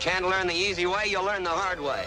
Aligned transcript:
Can't 0.00 0.26
learn 0.26 0.46
the 0.46 0.54
easy 0.54 0.86
way, 0.86 1.04
you'll 1.08 1.24
learn 1.24 1.44
the 1.44 1.50
hard 1.50 1.78
way. 1.78 2.06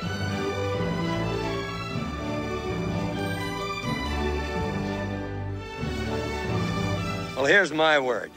Well, 7.36 7.46
here's 7.46 7.72
my 7.72 8.00
word. 8.00 8.32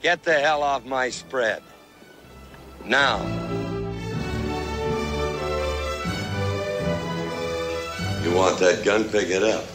Get 0.00 0.22
the 0.22 0.32
hell 0.32 0.62
off 0.62 0.86
my 0.86 1.10
spread. 1.10 1.62
Now. 2.86 3.18
You 8.22 8.34
want 8.34 8.58
that 8.60 8.82
gun? 8.86 9.04
Pick 9.04 9.28
it 9.28 9.42
up. 9.42 9.66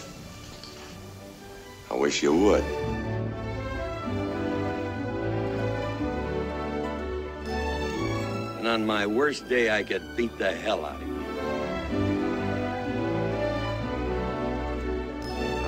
I 1.92 1.94
wish 1.94 2.24
you 2.24 2.36
would. 2.36 2.91
On 8.72 8.86
my 8.86 9.06
worst 9.06 9.50
day, 9.50 9.70
I 9.70 9.84
could 9.84 10.02
beat 10.16 10.38
the 10.38 10.52
hell 10.52 10.86
out 10.86 11.02
of 11.02 11.08
you. 11.08 11.22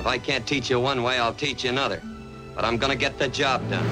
If 0.00 0.06
I 0.06 0.18
can't 0.18 0.46
teach 0.46 0.70
you 0.70 0.80
one 0.80 1.02
way, 1.02 1.18
I'll 1.18 1.34
teach 1.46 1.64
you 1.64 1.70
another. 1.70 2.00
But 2.54 2.64
I'm 2.64 2.78
gonna 2.78 2.96
get 2.96 3.18
the 3.18 3.28
job 3.28 3.60
done. 3.70 3.90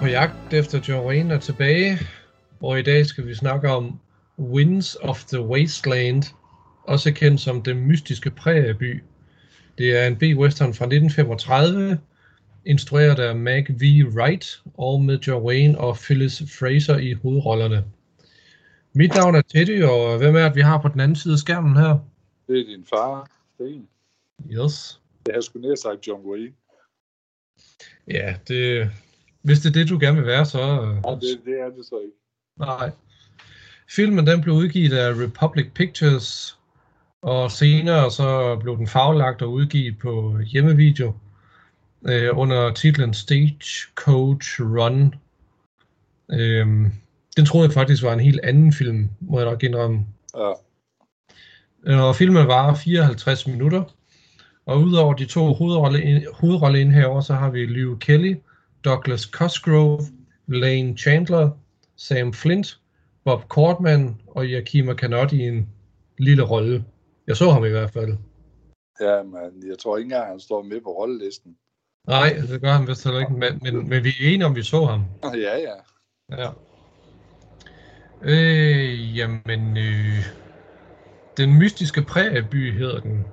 På 0.00 0.06
jagt 0.06 0.52
efter 0.52 0.80
John 0.88 1.30
er 1.30 1.38
tilbage, 1.38 1.98
og 2.62 2.78
i 2.78 2.82
dag 2.82 3.06
skal 3.06 3.26
vi 3.26 3.34
snakke 3.34 3.70
om 3.70 4.00
Winds 4.38 4.96
of 5.02 5.24
the 5.24 5.40
Wasteland, 5.40 6.22
også 6.86 7.12
kendt 7.12 7.40
som 7.40 7.62
Den 7.62 7.86
Mystiske 7.86 8.30
Prærieby. 8.30 9.02
Det 9.80 9.98
er 9.98 10.06
en 10.06 10.16
B-western 10.16 10.74
fra 10.74 10.84
1935, 10.84 11.98
instrueret 12.66 13.18
af 13.18 13.36
Meg 13.36 13.66
V. 13.68 13.82
Wright, 14.14 14.62
og 14.74 15.00
med 15.00 15.18
John 15.18 15.46
Wayne 15.46 15.78
og 15.78 15.96
Phyllis 15.96 16.42
Fraser 16.58 16.98
i 16.98 17.12
hovedrollerne. 17.12 17.84
Mit 18.92 19.14
navn 19.14 19.34
er 19.34 19.42
Teddy, 19.42 19.82
og 19.82 20.18
hvem 20.18 20.36
er 20.36 20.42
det, 20.42 20.56
vi 20.56 20.60
har 20.60 20.78
på 20.82 20.88
den 20.88 21.00
anden 21.00 21.16
side 21.16 21.34
af 21.34 21.38
skærmen 21.38 21.76
her? 21.76 21.98
Det 22.48 22.60
er 22.60 22.64
din 22.64 22.86
far, 22.90 23.30
Sten. 23.54 23.88
Yes. 24.50 25.00
Jeg 25.26 25.34
har 25.34 25.40
sgu 25.40 25.58
nær 25.58 25.74
sagt 25.74 26.06
John 26.06 26.26
Wayne. 26.26 26.52
Ja, 28.08 28.34
det, 28.48 28.90
hvis 29.42 29.58
det 29.58 29.68
er 29.68 29.72
det, 29.72 29.88
du 29.88 29.98
gerne 30.00 30.16
vil 30.16 30.26
være, 30.26 30.46
så... 30.46 30.58
Ja, 30.58 31.10
det, 31.14 31.40
det 31.44 31.60
er 31.60 31.70
det 31.76 31.86
så 31.86 31.98
ikke. 31.98 32.16
Nej. 32.58 32.90
Filmen 33.90 34.26
den 34.26 34.40
blev 34.40 34.54
udgivet 34.54 34.92
af 34.92 35.12
Republic 35.12 35.66
Pictures, 35.74 36.58
og 37.22 37.50
senere 37.50 38.10
så 38.10 38.56
blev 38.56 38.76
den 38.76 38.86
faglagt 38.86 39.42
og 39.42 39.52
udgivet 39.52 39.98
på 39.98 40.38
hjemmevideo 40.38 41.14
øh, 42.08 42.28
under 42.32 42.72
titlen 42.72 43.14
Stagecoach 43.14 44.60
Run. 44.60 45.14
Øhm, 46.32 46.92
den 47.36 47.46
troede 47.46 47.66
jeg 47.66 47.74
faktisk 47.74 48.02
var 48.02 48.12
en 48.12 48.20
helt 48.20 48.40
anden 48.42 48.72
film, 48.72 49.08
må 49.20 49.38
jeg 49.38 49.50
nok 49.50 49.62
indrømme. 49.62 50.06
Ja. 50.36 50.52
Og 51.96 52.16
filmen 52.16 52.46
var 52.46 52.74
54 52.74 53.46
minutter. 53.46 53.84
Og 54.66 54.80
udover 54.80 55.14
de 55.14 55.24
to 55.24 55.52
hovedrolle, 55.52 56.26
hovedrolleindhaver, 56.34 57.20
så 57.20 57.34
har 57.34 57.50
vi 57.50 57.66
Liv 57.66 57.98
Kelly, 57.98 58.36
Douglas 58.84 59.22
Cosgrove, 59.22 60.00
Lane 60.46 60.96
Chandler, 60.96 61.50
Sam 61.96 62.32
Flint, 62.32 62.78
Bob 63.24 63.48
Cortman 63.48 64.16
og 64.26 64.44
Yakima 64.44 64.94
Canotti 64.94 65.36
i 65.36 65.48
en 65.48 65.68
lille 66.18 66.42
rolle. 66.42 66.84
Jeg 67.30 67.36
så 67.36 67.50
ham 67.50 67.64
i 67.64 67.68
hvert 67.68 67.90
fald. 67.90 68.12
Ja, 69.00 69.22
men 69.22 69.68
jeg 69.68 69.78
tror 69.78 69.96
ikke 69.96 70.06
engang, 70.06 70.30
han 70.30 70.40
står 70.40 70.62
med 70.62 70.80
på 70.80 70.90
rollelisten. 70.90 71.56
Nej, 72.06 72.28
det 72.48 72.60
gør 72.60 72.72
han 72.72 72.86
vist 72.86 73.04
heller 73.04 73.20
ikke, 73.20 73.32
men, 73.32 73.58
men, 73.62 73.88
men 73.88 74.04
vi 74.04 74.08
er 74.08 74.28
enige 74.28 74.46
om, 74.46 74.56
vi 74.56 74.62
så 74.62 74.84
ham. 74.84 75.04
Ja, 75.46 75.56
ja. 75.58 75.76
Ja. 76.30 76.50
Øh, 78.22 79.16
jamen, 79.18 79.76
øh, 79.76 80.24
den 81.36 81.58
mystiske 81.58 82.02
prærieby 82.02 82.78
hedder 82.78 83.00
den. 83.00 83.24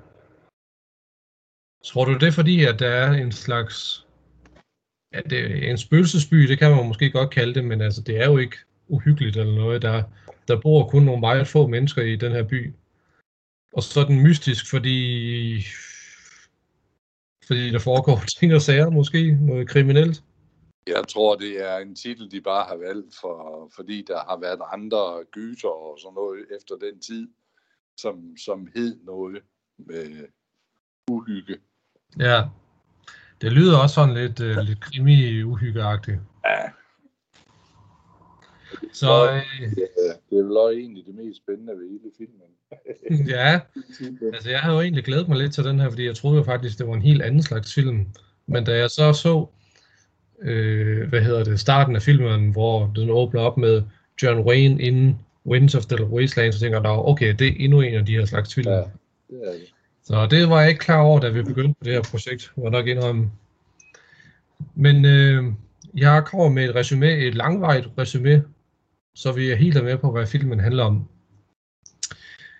Tror 1.85 2.05
du 2.05 2.13
det 2.13 2.27
er 2.27 2.31
fordi, 2.31 2.65
at 2.65 2.79
der 2.79 2.89
er 2.89 3.11
en 3.11 3.31
slags... 3.31 4.05
Ja, 5.13 5.21
det 5.21 5.39
er 5.67 5.71
en 5.71 5.77
spøgelsesby, 5.77 6.37
det 6.37 6.59
kan 6.59 6.71
man 6.71 6.87
måske 6.87 7.11
godt 7.11 7.29
kalde 7.29 7.53
det, 7.53 7.65
men 7.65 7.81
altså, 7.81 8.01
det 8.01 8.21
er 8.21 8.25
jo 8.25 8.37
ikke 8.37 8.57
uhyggeligt 8.87 9.37
eller 9.37 9.55
noget. 9.55 9.81
Der, 9.81 10.03
der 10.47 10.61
bor 10.61 10.89
kun 10.89 11.03
nogle 11.03 11.19
meget 11.19 11.47
få 11.47 11.67
mennesker 11.67 12.01
i 12.01 12.15
den 12.15 12.31
her 12.31 12.43
by. 12.43 12.73
Og 13.73 13.83
så 13.83 14.03
den 14.03 14.23
mystisk, 14.23 14.69
fordi, 14.69 15.61
fordi 17.47 17.71
der 17.71 17.79
foregår 17.79 18.19
ting 18.39 18.53
og 18.53 18.61
sager 18.61 18.89
måske, 18.89 19.37
noget 19.41 19.69
kriminelt. 19.69 20.23
Jeg 20.87 21.03
tror, 21.07 21.35
det 21.35 21.71
er 21.71 21.77
en 21.77 21.95
titel, 21.95 22.31
de 22.31 22.41
bare 22.41 22.65
har 22.67 22.75
valgt, 22.75 23.15
for, 23.21 23.69
fordi 23.75 24.05
der 24.07 24.19
har 24.19 24.39
været 24.39 24.61
andre 24.73 25.23
gyser 25.31 25.67
og 25.67 25.97
sådan 26.01 26.13
noget 26.13 26.45
efter 26.57 26.75
den 26.75 26.99
tid, 26.99 27.27
som, 27.97 28.37
som 28.45 28.67
hed 28.75 28.99
noget 29.03 29.41
med 29.77 30.27
uhygge. 31.11 31.57
Ja, 32.19 32.43
det 33.41 33.51
lyder 33.51 33.77
også 33.77 33.95
sådan 33.95 34.15
lidt, 34.15 34.39
uh, 34.39 34.57
lidt 34.57 34.79
krimi-uhyggeagtigt. 34.79 36.19
Ja. 36.45 36.69
Så 38.93 39.29
øh, 39.31 39.41
Ja, 39.77 40.13
det 40.29 40.39
er 40.39 40.43
vel 40.43 40.57
også 40.57 40.79
egentlig 40.79 41.03
det 41.05 41.15
mest 41.15 41.37
spændende 41.37 41.73
ved 41.73 41.89
hele 41.89 42.11
filmen. 42.17 43.27
ja, 43.35 43.59
altså 44.33 44.49
jeg 44.49 44.59
havde 44.59 44.75
jo 44.75 44.81
egentlig 44.81 45.03
glædet 45.03 45.27
mig 45.27 45.37
lidt 45.37 45.53
til 45.53 45.63
den 45.63 45.79
her, 45.79 45.89
fordi 45.89 46.05
jeg 46.05 46.15
troede 46.15 46.37
jo 46.37 46.43
faktisk, 46.43 46.77
det 46.77 46.87
var 46.87 46.93
en 46.93 47.01
helt 47.01 47.21
anden 47.21 47.41
slags 47.41 47.73
film. 47.73 48.05
Men 48.47 48.63
da 48.63 48.77
jeg 48.77 48.89
så 48.89 49.13
så, 49.13 49.45
øh, 50.41 51.09
hvad 51.09 51.21
hedder 51.21 51.43
det, 51.43 51.59
starten 51.59 51.95
af 51.95 52.01
filmen, 52.01 52.51
hvor 52.51 52.91
den 52.95 53.09
åbner 53.09 53.41
op 53.41 53.57
med 53.57 53.83
John 54.23 54.39
Wayne 54.39 54.81
inden 54.81 55.19
Winds 55.45 55.75
of 55.75 55.85
the 55.85 56.05
Wasteland, 56.05 56.53
så 56.53 56.59
tænker 56.59 56.77
jeg, 56.77 56.83
"Nå, 56.95 57.03
okay, 57.07 57.35
det 57.39 57.47
er 57.47 57.53
endnu 57.59 57.81
en 57.81 57.93
af 57.93 58.05
de 58.05 58.11
her 58.17 58.25
slags 58.25 58.55
film. 58.55 58.67
Ja, 58.69 58.75
det 58.77 58.83
er 59.29 59.51
det. 59.51 59.73
Så 60.03 60.27
det 60.31 60.49
var 60.49 60.59
jeg 60.59 60.69
ikke 60.69 60.79
klar 60.79 61.01
over, 61.01 61.19
da 61.19 61.29
vi 61.29 61.43
begyndte 61.43 61.75
på 61.79 61.83
det 61.83 61.93
her 61.93 62.01
projekt, 62.11 62.51
jeg 62.63 62.69
nok 62.69 62.87
indrømme. 62.87 63.31
Men 64.75 65.05
øh, 65.05 65.43
jeg 65.95 66.23
kommer 66.25 66.49
med 66.49 66.69
et 66.69 66.75
resume, 66.75 67.11
et 67.11 67.35
langvarigt 67.35 67.87
resume, 67.97 68.43
så 69.17 69.31
vi 69.31 69.51
er 69.51 69.55
helt 69.55 69.83
med 69.83 69.97
på, 69.97 70.11
hvad 70.11 70.27
filmen 70.27 70.59
handler 70.59 70.83
om. 70.83 71.07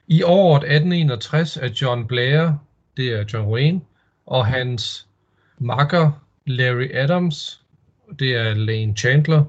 I 0.08 0.24
året 0.24 0.64
1861 0.64 1.58
er 1.58 1.70
John 1.82 2.08
Blair, 2.08 2.52
det 2.98 3.14
er 3.14 3.26
John 3.34 3.48
Wayne, 3.48 3.82
og 4.26 4.46
hans 4.46 5.08
makker 5.58 6.12
Larry 6.46 6.90
Adams, 6.94 7.62
det 8.20 8.36
er 8.36 8.54
Lane 8.54 8.96
Chandler, 8.96 9.44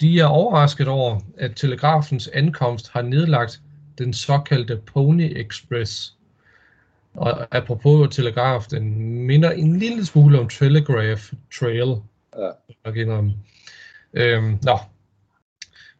de 0.00 0.20
er 0.20 0.26
overrasket 0.26 0.88
over, 0.88 1.20
at 1.38 1.52
telegrafens 1.56 2.28
ankomst 2.28 2.88
har 2.88 3.02
nedlagt 3.02 3.60
den 3.98 4.12
såkaldte 4.12 4.76
Pony 4.76 5.40
Express. 5.40 6.16
Og 7.14 7.56
apropos 7.56 8.16
telegraf, 8.16 8.64
den 8.70 9.14
minder 9.26 9.50
en 9.50 9.78
lille 9.78 10.06
smule 10.06 10.40
om 10.40 10.48
Telegraph 10.48 11.32
Trail. 11.58 11.96
Ja. 12.38 12.50
Nok 12.84 12.96
indrømme. 12.96 13.34
Øhm, 14.14 14.58
nå. 14.62 14.78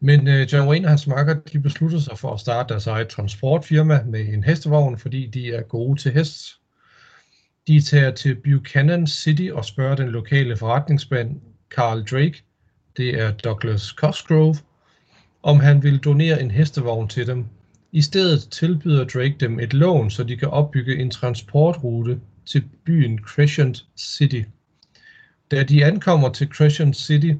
Men 0.04 0.28
øh, 0.28 0.52
John 0.52 0.68
Wayne 0.68 0.86
og 0.86 0.90
hans 0.90 1.06
makker, 1.06 1.34
de 1.34 1.60
beslutter 1.60 1.98
sig 1.98 2.18
for 2.18 2.34
at 2.34 2.40
starte 2.40 2.68
deres 2.68 2.86
eget 2.86 3.08
transportfirma 3.08 4.02
med 4.06 4.20
en 4.20 4.44
hestevogn, 4.44 4.98
fordi 4.98 5.26
de 5.26 5.52
er 5.52 5.62
gode 5.62 6.00
til 6.00 6.12
hest. 6.12 6.48
De 7.66 7.80
tager 7.80 8.10
til 8.10 8.34
Buchanan 8.34 9.06
City 9.06 9.48
og 9.52 9.64
spørger 9.64 9.96
den 9.96 10.08
lokale 10.08 10.56
forretningsmand, 10.56 11.40
Carl 11.70 12.04
Drake, 12.04 12.42
det 12.96 13.20
er 13.20 13.30
Douglas 13.30 13.82
Cosgrove, 13.82 14.56
om 15.42 15.60
han 15.60 15.82
vil 15.82 15.98
donere 15.98 16.42
en 16.42 16.50
hestevogn 16.50 17.08
til 17.08 17.26
dem. 17.26 17.46
I 17.92 18.02
stedet 18.02 18.48
tilbyder 18.50 19.04
Drake 19.04 19.36
dem 19.40 19.60
et 19.60 19.74
lån, 19.74 20.10
så 20.10 20.24
de 20.24 20.36
kan 20.36 20.48
opbygge 20.48 20.96
en 20.96 21.10
transportrute 21.10 22.20
til 22.46 22.64
byen 22.84 23.18
Crescent 23.18 23.84
City. 23.96 24.42
Da 25.50 25.62
de 25.62 25.84
ankommer 25.84 26.28
til 26.28 26.48
Crescent 26.48 26.96
City, 26.96 27.32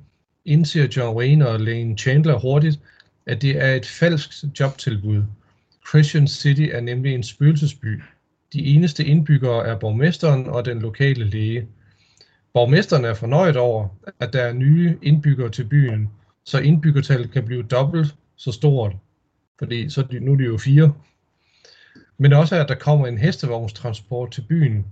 indser 0.44 0.88
John 0.96 1.16
Wayne 1.16 1.48
og 1.48 1.60
Lane 1.60 1.98
Chandler 1.98 2.38
hurtigt, 2.38 2.80
at 3.26 3.42
det 3.42 3.62
er 3.62 3.74
et 3.74 3.86
falsk 3.86 4.30
jobtilbud. 4.60 5.22
Christian 5.88 6.28
City 6.28 6.68
er 6.72 6.80
nemlig 6.80 7.14
en 7.14 7.22
spøgelsesby. 7.22 8.02
De 8.52 8.64
eneste 8.64 9.04
indbyggere 9.04 9.66
er 9.66 9.78
borgmesteren 9.78 10.46
og 10.46 10.64
den 10.64 10.78
lokale 10.78 11.24
læge. 11.24 11.68
Borgmesteren 12.52 13.04
er 13.04 13.14
fornøjet 13.14 13.56
over, 13.56 13.88
at 14.20 14.32
der 14.32 14.42
er 14.42 14.52
nye 14.52 14.98
indbyggere 15.02 15.50
til 15.50 15.64
byen, 15.64 16.10
så 16.44 16.58
indbyggertallet 16.58 17.30
kan 17.30 17.44
blive 17.44 17.62
dobbelt 17.62 18.14
så 18.36 18.52
stort, 18.52 18.96
fordi 19.58 19.90
så 19.90 20.00
er 20.00 20.04
de, 20.04 20.20
nu 20.20 20.32
er 20.32 20.36
det 20.36 20.46
jo 20.46 20.58
fire. 20.58 20.92
Men 22.18 22.32
også 22.32 22.56
at 22.56 22.68
der 22.68 22.74
kommer 22.74 23.06
en 23.06 23.18
hestevognstransport 23.18 24.30
til 24.30 24.40
byen. 24.48 24.86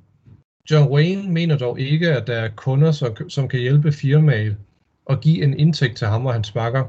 John 0.71 0.93
Wayne 0.93 1.33
mener 1.33 1.59
dog 1.59 1.81
ikke, 1.81 2.13
at 2.13 2.27
der 2.27 2.35
er 2.35 2.49
kunder, 2.49 3.25
som 3.29 3.49
kan 3.49 3.61
hjælpe 3.61 3.93
firmaet 3.93 4.57
og 5.05 5.21
give 5.21 5.43
en 5.43 5.59
indtægt 5.59 5.97
til 5.97 6.07
ham 6.07 6.27
og 6.27 6.33
hans 6.33 6.55
makker. 6.55 6.85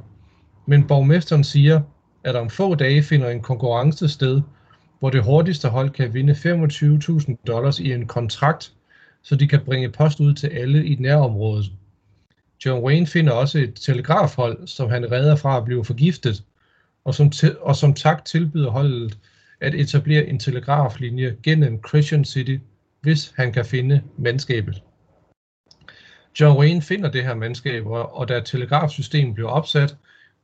Men 0.68 0.88
borgmesteren 0.88 1.44
siger, 1.44 1.82
at 2.24 2.36
om 2.36 2.50
få 2.50 2.76
dage 2.76 3.04
finder 3.04 3.30
en 3.30 3.42
konkurrence 3.42 4.10
sted, 4.10 4.42
hvor 5.00 5.10
det 5.10 5.24
hurtigste 5.24 5.70
hold 5.70 5.90
kan 5.90 6.14
vinde 6.14 6.34
25.000 6.34 7.36
dollars 7.48 7.80
i 7.80 7.94
en 7.94 8.08
kontrakt 8.08 8.74
så 9.24 9.36
de 9.36 9.48
kan 9.48 9.60
bringe 9.66 9.90
post 9.90 10.20
ud 10.20 10.34
til 10.34 10.48
alle 10.48 10.86
i 10.86 10.96
nærområdet. 10.96 11.72
John 12.66 12.84
Wayne 12.84 13.08
finder 13.08 13.34
også 13.34 13.60
et 13.60 13.74
telegrafhold, 13.76 14.68
som 14.68 14.90
han 14.90 15.12
redder 15.12 15.36
fra 15.36 15.58
at 15.58 15.66
blive 15.66 15.86
forgiftet, 15.86 16.44
og 17.06 17.16
som, 17.16 17.30
til, 17.30 17.58
og 17.60 17.76
som 17.76 17.94
tak 17.94 18.26
tilbyder 18.26 18.70
holdet 18.70 19.18
at 19.62 19.76
etablere 19.76 20.26
en 20.26 20.40
telegraflinje 20.40 21.36
gennem 21.44 21.80
Christian 21.88 22.26
City, 22.26 22.58
hvis 23.02 23.34
han 23.36 23.54
kan 23.54 23.66
finde 23.66 24.02
mandskabet. 24.18 24.82
John 26.40 26.58
Wayne 26.58 26.82
finder 26.82 27.12
det 27.12 27.24
her 27.24 27.36
mandskab, 27.36 27.86
og 27.88 28.28
da 28.28 28.40
telegrafsystemet 28.40 29.34
bliver 29.34 29.50
opsat, 29.50 29.96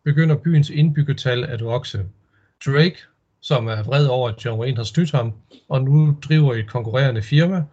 begynder 0.03 0.35
byens 0.35 0.69
indbyggertal 0.69 1.43
at 1.43 1.63
vokse. 1.63 2.05
Drake, 2.65 2.97
som 3.41 3.67
er 3.67 3.83
vred 3.83 4.05
over, 4.05 4.29
at 4.29 4.45
John 4.45 4.59
Wayne 4.59 4.77
har 4.77 4.83
snydt 4.83 5.11
ham, 5.11 5.33
og 5.69 5.83
nu 5.83 6.17
driver 6.21 6.53
et 6.53 6.69
konkurrerende 6.69 7.21
firma, 7.21 7.63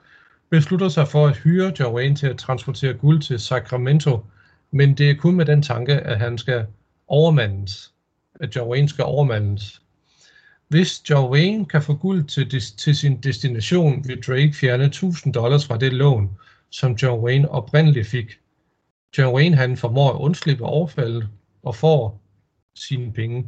beslutter 0.51 0.89
sig 0.89 1.09
for 1.09 1.27
at 1.27 1.37
hyre 1.37 1.73
John 1.81 1.95
Wayne 1.95 2.17
til 2.17 2.27
at 2.27 2.39
transportere 2.39 2.95
guld 2.95 3.23
til 3.23 3.39
Sacramento, 3.39 4.25
men 4.71 4.95
det 4.95 5.11
er 5.11 5.15
kun 5.15 5.35
med 5.35 5.45
den 5.45 5.63
tanke, 5.63 5.93
at 5.93 6.19
han 6.19 6.39
skal 6.39 6.67
overmandes. 7.09 7.93
At 8.41 8.57
John 8.57 8.71
Wayne 8.71 8.89
skal 8.89 9.05
overmandes. 9.05 9.83
Hvis 10.69 11.11
John 11.11 11.31
Wayne 11.31 11.67
kan 11.67 11.83
få 11.83 11.95
guld 11.95 12.25
til, 12.25 12.51
til 12.77 12.97
sin 12.97 13.17
destination, 13.17 14.09
vil 14.09 14.23
Drake 14.23 14.53
fjerne 14.53 14.85
1000 14.85 15.35
dollars 15.35 15.67
fra 15.67 15.79
det 15.79 15.93
lån, 15.93 16.31
som 16.71 16.93
John 16.93 17.25
Wayne 17.25 17.51
oprindeligt 17.51 18.09
fik. 18.09 18.39
John 19.19 19.35
Wayne 19.35 19.57
han 19.57 19.77
formår 19.77 20.11
at 20.11 20.21
undslippe 20.21 20.65
overfaldet 20.65 21.29
og 21.63 21.75
får 21.75 22.21
sine 22.75 23.13
penge. 23.13 23.47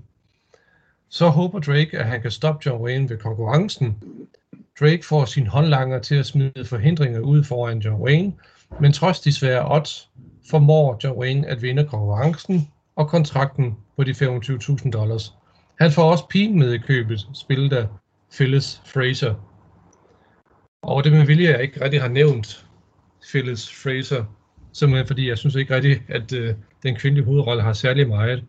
Så 1.08 1.28
håber 1.28 1.58
Drake, 1.58 1.98
at 1.98 2.06
han 2.06 2.22
kan 2.22 2.30
stoppe 2.30 2.66
John 2.66 2.82
Wayne 2.84 3.08
ved 3.08 3.18
konkurrencen. 3.18 4.02
Drake 4.80 5.06
får 5.06 5.24
sin 5.24 5.46
håndlanger 5.46 5.98
til 5.98 6.14
at 6.14 6.26
smide 6.26 6.64
forhindringer 6.64 7.20
ud 7.20 7.44
foran 7.44 7.78
John 7.78 8.02
Wayne, 8.02 8.32
men 8.80 8.92
trods 8.92 9.20
de 9.20 9.32
svære 9.32 9.74
odds, 9.74 10.10
formår 10.50 10.98
John 11.04 11.18
Wayne 11.18 11.46
at 11.46 11.62
vinde 11.62 11.84
konkurrencen 11.84 12.68
og 12.96 13.08
kontrakten 13.08 13.76
på 13.96 14.04
de 14.04 14.10
25.000 14.10 14.90
dollars. 14.90 15.34
Han 15.80 15.92
får 15.92 16.10
også 16.10 16.26
pigen 16.28 16.58
med 16.58 16.72
i 16.72 16.78
købet, 16.78 17.28
spillet 17.34 17.72
af 17.72 17.86
Phyllis 18.32 18.82
Fraser. 18.84 19.34
Og 20.82 21.04
det 21.04 21.12
med 21.12 21.26
vilje, 21.26 21.50
jeg 21.50 21.62
ikke 21.62 21.84
rigtig 21.84 22.00
har 22.00 22.08
nævnt 22.08 22.67
Phyllis 23.22 23.82
Fraser, 23.82 24.24
simpelthen 24.72 25.06
fordi 25.06 25.28
jeg 25.28 25.38
synes 25.38 25.54
ikke 25.54 25.74
rigtig, 25.74 26.02
at 26.08 26.32
øh, 26.32 26.54
den 26.82 26.96
kvindelige 26.96 27.24
hovedrolle 27.24 27.62
har 27.62 27.72
særlig 27.72 28.08
meget 28.08 28.44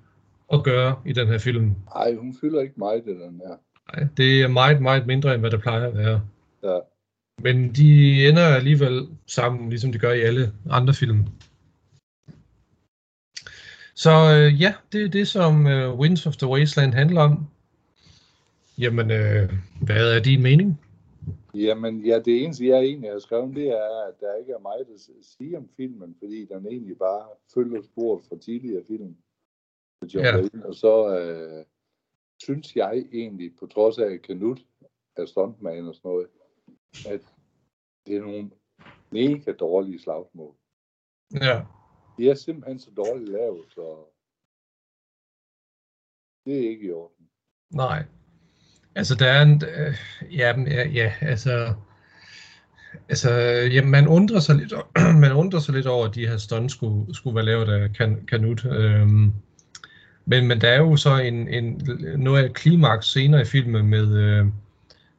at 0.54 0.63
gøre 0.63 0.95
i 1.06 1.13
den 1.13 1.27
her 1.27 1.38
film. 1.38 1.75
Nej, 1.95 2.16
hun 2.16 2.36
fylder 2.42 2.62
ikke 2.62 2.74
meget 2.77 3.04
i 3.07 3.10
den 3.10 3.42
her. 3.48 3.56
Nej, 3.94 4.07
det 4.18 4.42
er 4.42 4.48
meget, 4.48 4.81
meget 4.81 5.07
mindre, 5.07 5.33
end 5.33 5.42
hvad 5.42 5.51
det 5.51 5.62
plejer 5.62 5.88
at 5.88 5.98
være. 5.98 6.21
Ja. 6.63 6.80
Men 7.42 7.71
de 7.71 8.27
ender 8.27 8.45
alligevel 8.45 9.07
sammen, 9.27 9.69
ligesom 9.69 9.92
de 9.92 10.00
gør 10.00 10.12
i 10.12 10.21
alle 10.21 10.51
andre 10.69 10.94
film. 10.94 11.27
Så 13.95 14.12
øh, 14.12 14.62
ja, 14.62 14.74
det 14.92 15.04
er 15.04 15.10
det, 15.10 15.27
som 15.27 15.68
øh, 15.68 16.00
Winds 16.00 16.25
of 16.25 16.38
the 16.38 16.48
Wasteland 16.48 16.94
handler 16.94 17.22
om. 17.22 17.48
Jamen, 18.77 19.12
øh, 19.12 19.54
hvad 19.81 20.15
er 20.15 20.19
din 20.19 20.42
mening? 20.42 20.80
Jamen, 21.54 22.06
ja, 22.06 22.19
det 22.19 22.44
eneste, 22.44 22.68
jeg 22.68 22.80
egentlig 22.80 23.12
har 23.12 23.19
skrevet, 23.19 23.56
det 23.56 23.68
er, 23.68 24.07
at 24.07 24.19
der 24.19 24.36
ikke 24.36 24.54
er 24.54 24.60
meget 24.60 24.88
at 24.94 25.00
sige 25.22 25.57
om 25.57 25.69
filmen, 25.78 26.16
fordi 26.19 26.46
den 26.46 26.68
egentlig 26.68 26.98
bare 26.98 27.30
følger 27.54 27.81
sporet 27.81 28.24
fra 28.24 28.38
tidligere 28.38 28.86
film. 28.86 29.18
Ja. 30.13 30.38
Og 30.63 30.75
så 30.75 31.19
øh, 31.19 31.66
synes 32.44 32.75
jeg 32.75 33.07
egentlig, 33.12 33.56
på 33.56 33.68
trods 33.68 33.98
af 33.98 34.06
at 34.06 34.22
Knut 34.22 34.66
er 35.16 35.25
stuntman 35.25 35.88
og 35.88 35.96
sådan 35.96 36.10
noget, 36.10 36.28
at 37.07 37.36
det 38.06 38.18
er 38.18 38.22
nogle 38.22 38.51
mega 39.12 39.51
dårlige 39.51 40.00
slagsmål. 40.00 40.56
Ja. 41.34 41.66
De 42.18 42.30
er 42.30 42.36
simpelthen 42.36 42.80
så 42.80 42.92
dårligt 42.92 43.30
lavet, 43.30 43.66
så 43.72 44.06
det 46.46 46.57
er 46.57 46.69
ikke 46.69 46.88
i 46.88 46.92
orden. 46.92 47.30
Nej. 47.69 48.19
Altså, 48.95 49.15
der 49.15 49.25
er 49.25 49.41
en... 49.41 49.63
Øh, 49.77 49.95
ja, 50.38 50.59
ja, 50.59 50.88
ja, 50.88 51.12
altså... 51.21 51.74
Altså, 53.09 53.31
ja, 53.71 53.86
man 53.86 54.07
undrer 54.07 54.39
sig 54.39 54.56
lidt, 54.56 54.74
man 55.24 55.31
undrer 55.31 55.59
sig 55.59 55.74
lidt 55.74 55.88
over, 55.88 56.07
at 56.07 56.15
de 56.15 56.27
her 56.27 56.38
stunts 56.38 56.74
skulle, 56.74 57.15
skulle 57.15 57.36
være 57.36 57.45
lavet 57.45 57.69
af 57.69 57.94
kan, 57.94 58.18
Kanut. 58.27 58.65
Øhm, 58.65 59.33
men, 60.25 60.47
men 60.47 60.62
der 60.62 60.68
er 60.68 60.77
jo 60.77 60.95
så 60.95 61.18
en, 61.18 61.47
en, 61.47 61.81
noget 62.18 62.44
af 62.44 62.53
klimaks 62.53 63.12
senere 63.12 63.41
i 63.41 63.45
filmen 63.45 63.88
med, 63.88 64.18
øh, 64.18 64.45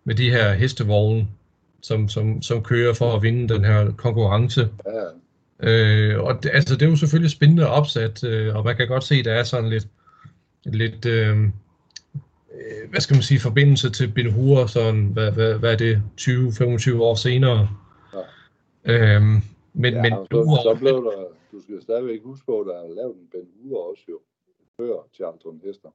med 0.04 0.14
de 0.14 0.30
her 0.30 0.52
hestevogne, 0.52 1.28
som, 1.82 2.08
som, 2.08 2.42
som 2.42 2.62
kører 2.62 2.94
for 2.94 3.16
at 3.16 3.22
vinde 3.22 3.54
den 3.54 3.64
her 3.64 3.92
konkurrence. 3.92 4.68
Ja. 4.86 5.70
Øh, 5.70 6.20
og 6.20 6.42
det, 6.42 6.50
altså, 6.54 6.74
det 6.74 6.82
er 6.82 6.90
jo 6.90 6.96
selvfølgelig 6.96 7.30
spændende 7.30 7.68
opsat, 7.68 8.24
øh, 8.24 8.56
og 8.56 8.64
man 8.64 8.76
kan 8.76 8.88
godt 8.88 9.04
se, 9.04 9.14
at 9.14 9.24
der 9.24 9.32
er 9.32 9.44
sådan 9.44 9.70
lidt, 9.70 9.86
lidt 10.64 11.06
øh, 11.06 11.38
øh 12.54 12.90
hvad 12.90 13.00
skal 13.00 13.14
man 13.14 13.22
sige, 13.22 13.40
forbindelse 13.40 13.90
til 13.90 14.12
Ben 14.14 14.32
Hur, 14.32 14.66
sådan, 14.66 15.06
hvad, 15.06 15.32
hvad, 15.32 15.58
hvad 15.58 15.72
er 15.72 15.76
det, 15.76 16.02
20-25 16.20 17.02
år 17.02 17.14
senere. 17.14 17.68
Ja. 18.84 19.16
Øhm, 19.16 19.36
men, 19.72 19.94
ja, 19.94 20.02
men 20.02 20.12
så, 20.12 20.60
så 20.62 20.76
blev 20.80 21.04
der, 21.04 21.24
du 21.52 21.62
skal 21.62 21.82
stadigvæk 21.82 22.22
huske 22.22 22.46
på, 22.46 22.60
at 22.60 22.66
der 22.66 22.74
er 22.82 22.94
lavet 22.94 23.16
en 23.16 23.28
Ben 23.32 23.48
Hur 23.62 23.90
også 23.90 24.02
jo, 24.08 24.20
før 24.76 25.08
Charlton 25.14 25.60
Hester. 25.64 25.90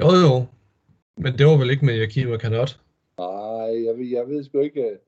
Jo 0.00 0.06
jo, 0.06 0.46
men 1.16 1.38
det 1.38 1.46
var 1.46 1.56
vel 1.58 1.70
ikke 1.70 1.84
med 1.84 2.00
Yakima 2.00 2.36
Kanot? 2.36 2.80
Nej, 3.18 3.84
jeg, 3.84 4.12
jeg 4.12 4.28
ved 4.28 4.44
sgu 4.44 4.58
ikke, 4.58 4.98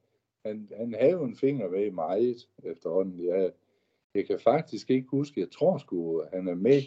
han, 0.47 0.69
han 0.77 0.95
havde 1.01 1.21
en 1.21 1.37
finger 1.37 1.71
med 1.71 1.91
meget 1.91 2.49
efterhånden. 2.65 3.27
Jeg, 3.27 3.51
jeg 4.15 4.27
kan 4.27 4.39
faktisk 4.45 4.91
ikke 4.91 5.09
huske, 5.11 5.41
jeg 5.41 5.51
tror 5.51 5.79
sgu, 5.79 6.23
han 6.33 6.49
er 6.49 6.55
med 6.55 6.83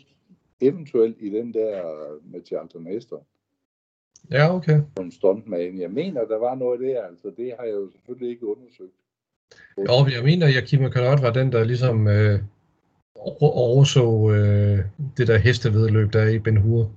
eventuelt 0.62 1.18
i 1.20 1.30
den 1.30 1.54
der 1.54 1.84
med 2.24 2.46
Charlton 2.46 2.88
Hester. 2.88 3.18
Ja, 4.32 4.56
okay. 4.56 4.80
Som 4.98 5.12
stuntman. 5.12 5.80
Jeg 5.80 5.92
mener, 5.92 6.26
der 6.26 6.38
var 6.38 6.56
noget 6.56 6.80
der, 6.80 7.04
altså 7.04 7.32
det 7.38 7.54
har 7.58 7.66
jeg 7.66 7.74
jo 7.74 7.90
selvfølgelig 7.92 8.30
ikke 8.30 8.48
undersøgt. 8.48 8.94
Jo, 9.78 10.06
jeg 10.16 10.24
mener, 10.24 10.48
at 10.48 10.54
Yakima 10.54 10.90
Kanot 10.90 11.22
var 11.22 11.34
den, 11.34 11.52
der 11.52 11.64
ligesom 11.64 12.08
øh, 12.08 12.40
overså 13.42 14.32
øh, 14.32 14.80
det 15.18 15.28
der 15.28 15.38
hestevedløb, 15.38 16.14
der 16.14 16.22
er 16.22 16.30
i 16.30 16.40
Ben 16.40 16.58
Hur. 16.58 16.92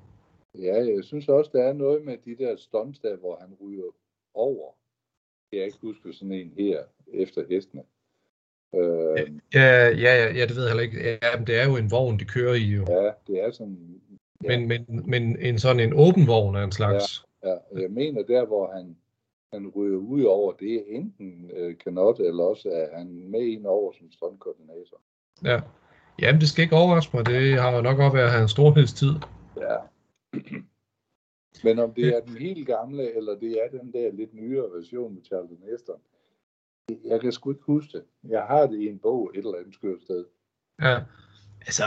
Ja, 0.59 0.75
jeg 0.75 1.05
synes 1.05 1.29
også, 1.29 1.51
der 1.55 1.63
er 1.63 1.73
noget 1.73 2.05
med 2.05 2.17
de 2.25 2.45
der 2.45 2.57
stunts 2.57 2.99
der, 2.99 3.17
hvor 3.17 3.39
han 3.41 3.57
ryger 3.63 3.91
over. 4.35 4.69
Jeg 5.53 5.59
kan 5.59 5.67
ikke 5.67 5.79
huske 5.83 6.13
sådan 6.13 6.33
en 6.33 6.53
her, 6.59 6.81
efter 7.13 7.45
hestene. 7.49 7.83
Øh, 8.75 9.31
ja, 9.55 9.89
ja, 9.89 10.25
ja, 10.25 10.33
ja, 10.35 10.47
det 10.47 10.57
ved 10.57 10.63
jeg 10.63 10.71
heller 10.71 10.83
ikke. 10.83 11.19
Ja, 11.23 11.37
men 11.39 11.47
det 11.47 11.61
er 11.61 11.69
jo 11.69 11.77
en 11.77 11.91
vogn, 11.91 12.19
de 12.19 12.25
kører 12.25 12.55
i 12.55 12.65
jo. 12.65 12.85
Ja, 12.89 13.11
det 13.27 13.45
er 13.45 13.51
sådan... 13.51 14.01
Men, 14.41 14.69
men, 14.69 15.11
men 15.11 15.39
en 15.39 15.59
sådan 15.59 15.81
en 15.81 15.93
åben 15.95 16.27
vogn 16.27 16.57
er 16.57 16.65
en 16.65 16.73
slags... 16.73 17.25
Ja, 17.45 17.51
ja. 17.51 17.57
jeg 17.81 17.91
mener 17.91 18.23
der, 18.23 18.47
hvor 18.47 18.73
han, 18.73 18.97
han 19.53 19.69
ryger 19.69 19.99
ud 19.99 20.23
over, 20.23 20.53
det 20.53 20.85
enten 20.89 21.51
øh, 21.57 21.79
kanot, 21.79 22.21
eller 22.21 22.45
også 22.45 22.69
er 22.69 22.99
han 22.99 23.31
med 23.31 23.41
ind 23.41 23.67
over 23.67 23.93
som 23.99 24.13
strømkoordinator. 24.13 25.01
Ja. 25.45 25.61
Jamen, 26.19 26.41
det 26.41 26.49
skal 26.49 26.63
ikke 26.63 26.77
overraske 26.77 27.17
mig. 27.17 27.27
Det 27.27 27.61
har 27.61 27.77
jo 27.77 27.83
nok 27.83 27.99
op 27.99 28.15
været 28.15 28.31
hans 28.31 28.51
storhedstid. 28.51 29.13
Ja. 29.57 29.77
Men 31.65 31.79
om 31.79 31.95
det 31.95 32.17
er 32.17 32.21
den 32.21 32.37
helt 32.37 32.67
gamle, 32.67 33.17
eller 33.17 33.35
det 33.39 33.53
er 33.53 33.79
den 33.79 33.93
der 33.93 34.13
lidt 34.13 34.35
nyere 34.35 34.71
version 34.77 35.15
med 35.15 35.23
Charlton 35.23 35.59
Heston, 35.71 36.01
jeg 37.05 37.21
kan 37.21 37.33
sgu 37.33 37.51
ikke 37.51 37.63
huske 37.63 37.99
det. 37.99 38.05
Jeg 38.29 38.43
har 38.43 38.67
det 38.67 38.81
i 38.81 38.89
en 38.89 38.99
bog 38.99 39.31
et 39.35 39.39
eller 39.39 39.59
andet 39.59 39.75
skørt 39.75 40.03
sted. 40.03 40.25
Ja, 40.81 40.99
altså, 41.61 41.85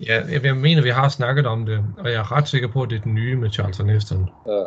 ja, 0.00 0.42
jeg 0.42 0.56
mener, 0.56 0.82
vi 0.82 0.88
har 0.88 1.08
snakket 1.08 1.46
om 1.46 1.66
det, 1.66 1.84
og 1.98 2.10
jeg 2.10 2.14
er 2.14 2.32
ret 2.32 2.48
sikker 2.48 2.68
på, 2.68 2.82
at 2.82 2.90
det 2.90 2.98
er 2.98 3.02
den 3.02 3.14
nye 3.14 3.36
med 3.36 3.50
Charlton 3.50 3.88
Heston. 3.88 4.30
Ja. 4.46 4.64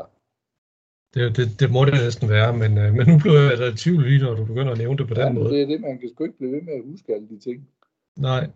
Det, 1.14 1.38
det, 1.38 1.60
det 1.60 1.72
må 1.72 1.86
det 1.86 1.94
næsten 1.94 2.30
være, 2.30 2.58
men, 2.58 2.78
øh, 2.78 2.94
men 2.94 3.08
nu 3.08 3.20
bliver 3.20 3.42
jeg 3.42 3.58
da 3.58 3.70
i 3.70 3.76
tvivl 3.76 4.10
lige, 4.10 4.24
når 4.24 4.36
du 4.36 4.46
begynder 4.46 4.72
at 4.72 4.78
nævne 4.78 4.98
det 4.98 5.08
på 5.08 5.14
den 5.14 5.24
ja, 5.24 5.32
måde. 5.32 5.54
det 5.54 5.62
er 5.62 5.66
det, 5.66 5.82
man 5.82 6.00
kan 6.00 6.10
sgu 6.10 6.24
ikke 6.24 6.38
blive 6.38 6.52
ved 6.52 6.62
med 6.62 6.74
at 6.74 6.84
huske 6.92 7.14
alle 7.14 7.28
de 7.28 7.40
ting. 7.40 7.68
Nej. 8.16 8.50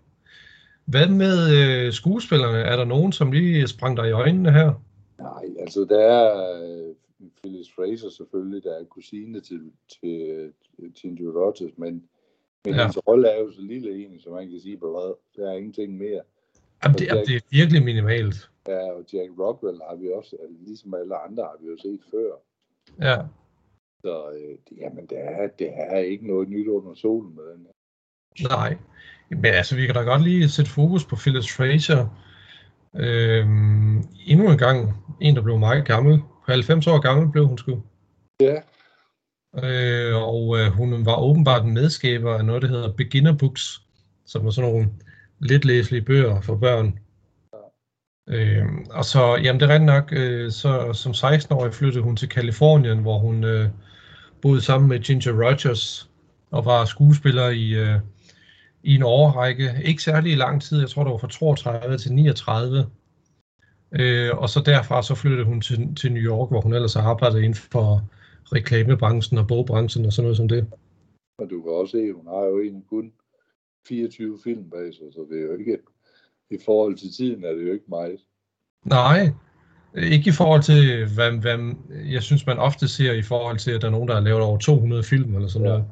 Hvad 0.85 1.07
med 1.07 1.37
øh, 1.57 1.93
skuespillerne? 1.93 2.57
Er 2.57 2.75
der 2.75 2.85
nogen, 2.85 3.11
som 3.11 3.31
lige 3.31 3.67
sprang 3.67 3.97
dig 3.97 4.07
i 4.07 4.11
øjnene 4.11 4.51
her? 4.51 4.83
Nej, 5.19 5.45
altså 5.59 5.85
der 5.89 5.99
er 5.99 6.61
øh, 6.63 6.95
Phyllis 7.37 7.67
Fraser 7.75 8.09
selvfølgelig, 8.09 8.63
der 8.63 8.79
er 8.79 8.83
kusine 8.83 9.41
til, 9.41 9.71
til, 9.89 10.51
til 11.01 11.29
Rogers, 11.29 11.77
men, 11.77 12.03
men 12.65 12.73
ja. 12.73 12.81
hendes 12.81 13.07
rolle 13.07 13.27
er 13.29 13.39
jo 13.39 13.51
så 13.51 13.61
lille 13.61 14.05
en, 14.05 14.19
som 14.19 14.33
man 14.33 14.49
kan 14.49 14.59
sige, 14.59 14.77
blad. 14.77 15.15
Der 15.35 15.51
er 15.51 15.55
ingenting 15.57 15.97
mere. 15.97 16.21
Jamen, 16.83 16.97
det, 16.97 17.07
Jack, 17.07 17.27
det 17.27 17.35
er 17.35 17.41
virkelig 17.51 17.83
minimalt. 17.83 18.49
Ja, 18.67 18.91
og 18.91 19.05
Jack 19.13 19.31
Rockwell 19.39 19.79
har 19.89 19.95
vi 19.95 20.11
også, 20.11 20.35
ligesom 20.67 20.93
alle 20.93 21.15
andre 21.15 21.43
har 21.43 21.57
vi 21.61 21.67
jo 21.67 21.77
set 21.77 22.01
før. 22.11 22.31
Ja. 23.07 23.17
Så 24.03 24.31
øh, 24.31 24.77
jamen, 24.77 25.05
det 25.05 25.17
er, 25.19 25.47
det 25.47 25.69
er 25.73 25.97
ikke 25.97 26.27
noget 26.27 26.49
nyt 26.49 26.67
under 26.67 26.93
solen 26.93 27.35
med 27.35 27.43
den 27.43 27.67
Nej, 28.49 28.77
men 29.29 29.45
altså 29.45 29.75
vi 29.75 29.85
kan 29.85 29.95
da 29.95 30.01
godt 30.01 30.23
lige 30.23 30.49
sætte 30.49 30.71
fokus 30.71 31.05
på 31.05 31.15
Phyllis 31.15 31.55
Fraser, 31.55 32.07
Øhm, 32.95 34.03
endnu 34.25 34.51
en 34.51 34.57
gang, 34.57 35.03
en 35.21 35.35
der 35.35 35.41
blev 35.41 35.57
meget 35.57 35.85
gammel. 35.85 36.19
På 36.19 36.51
90 36.51 36.87
år 36.87 36.99
gammel 36.99 37.31
blev 37.31 37.47
hun 37.47 37.57
sgu. 37.57 37.83
Ja. 38.39 38.55
Øh, 39.57 40.15
og 40.15 40.59
øh, 40.59 40.71
hun 40.71 41.05
var 41.05 41.15
åbenbart 41.15 41.63
en 41.63 41.73
medskaber 41.73 42.35
af 42.35 42.45
noget, 42.45 42.61
der 42.61 42.67
hedder 42.67 42.91
Beginner 42.91 43.37
Books, 43.37 43.81
som 44.25 44.45
er 44.47 44.51
sådan 44.51 44.71
nogle 44.71 44.89
lidt 45.39 45.65
læselige 45.65 46.01
bøger 46.01 46.41
for 46.41 46.55
børn. 46.55 46.99
Øh, 48.29 48.65
og 48.91 49.05
så, 49.05 49.35
jamen 49.35 49.59
det 49.59 49.69
er 49.69 49.73
rent 49.73 49.85
nok, 49.85 50.09
øh, 50.11 50.51
så 50.51 50.93
som 50.93 51.11
16-årig 51.11 51.73
flyttede 51.73 52.03
hun 52.03 52.15
til 52.15 52.29
Kalifornien, 52.29 52.99
hvor 52.99 53.19
hun 53.19 53.43
øh, 53.43 53.69
boede 54.41 54.61
sammen 54.61 54.89
med 54.89 54.99
Ginger 54.99 55.31
Rogers 55.31 56.09
og 56.51 56.65
var 56.65 56.85
skuespiller 56.85 57.49
i, 57.49 57.69
øh, 57.69 57.99
i 58.83 58.95
en 58.95 59.03
årrække. 59.03 59.71
Ikke 59.83 60.03
særlig 60.03 60.37
lang 60.37 60.61
tid, 60.61 60.79
jeg 60.79 60.89
tror 60.89 61.03
det 61.03 61.11
var 61.11 61.17
fra 61.17 61.27
32 61.27 61.97
til 61.97 62.13
39. 62.13 62.85
Øh, 63.91 64.37
og 64.37 64.49
så 64.49 64.61
derfra 64.65 65.03
så 65.03 65.15
flyttede 65.15 65.45
hun 65.45 65.61
til, 65.61 65.95
til 65.95 66.11
New 66.11 66.23
York, 66.23 66.49
hvor 66.49 66.61
hun 66.61 66.73
ellers 66.73 66.93
har 66.93 67.01
arbejdet 67.01 67.39
inden 67.39 67.55
for 67.71 68.09
reklamebranchen 68.45 69.37
og 69.37 69.47
bogbranchen 69.47 70.05
og 70.05 70.13
sådan 70.13 70.23
noget 70.25 70.37
som 70.37 70.47
det. 70.47 70.67
Og 71.37 71.49
du 71.49 71.61
kan 71.61 71.71
også 71.71 71.91
se, 71.91 71.97
at 71.97 72.13
hun 72.13 72.27
har 72.27 72.45
jo 72.45 72.59
egentlig 72.59 72.83
kun 72.89 73.11
24 73.87 74.39
film 74.43 74.69
bag 74.69 74.93
sig, 74.93 75.05
så 75.11 75.27
det 75.29 75.41
er 75.41 75.45
jo 75.45 75.57
ikke, 75.57 75.77
i 76.49 76.57
forhold 76.65 76.97
til 76.97 77.13
tiden 77.13 77.43
er 77.43 77.51
det 77.51 77.67
jo 77.67 77.73
ikke 77.73 77.85
meget. 77.89 78.19
Nej, 78.85 79.29
ikke 79.95 80.29
i 80.29 80.33
forhold 80.33 80.63
til, 80.63 81.05
hvad, 81.15 81.31
hvad 81.31 81.75
jeg 82.11 82.23
synes, 82.23 82.45
man 82.45 82.57
ofte 82.57 82.87
ser 82.87 83.13
i 83.13 83.21
forhold 83.21 83.57
til, 83.57 83.71
at 83.71 83.81
der 83.81 83.87
er 83.87 83.91
nogen, 83.91 84.07
der 84.07 84.13
har 84.13 84.21
lavet 84.21 84.41
over 84.41 84.57
200 84.57 85.03
film 85.03 85.35
eller 85.35 85.47
sådan 85.47 85.67
ja. 85.67 85.71
noget. 85.71 85.85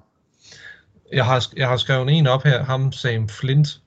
Jeg 1.11 1.25
har, 1.25 1.47
jeg 1.55 1.67
har 1.67 1.77
skrevet 1.77 2.17
en 2.17 2.27
op 2.27 2.43
her, 2.43 2.63
ham 2.63 2.91
Sam 2.91 3.29
Flint, 3.29 3.81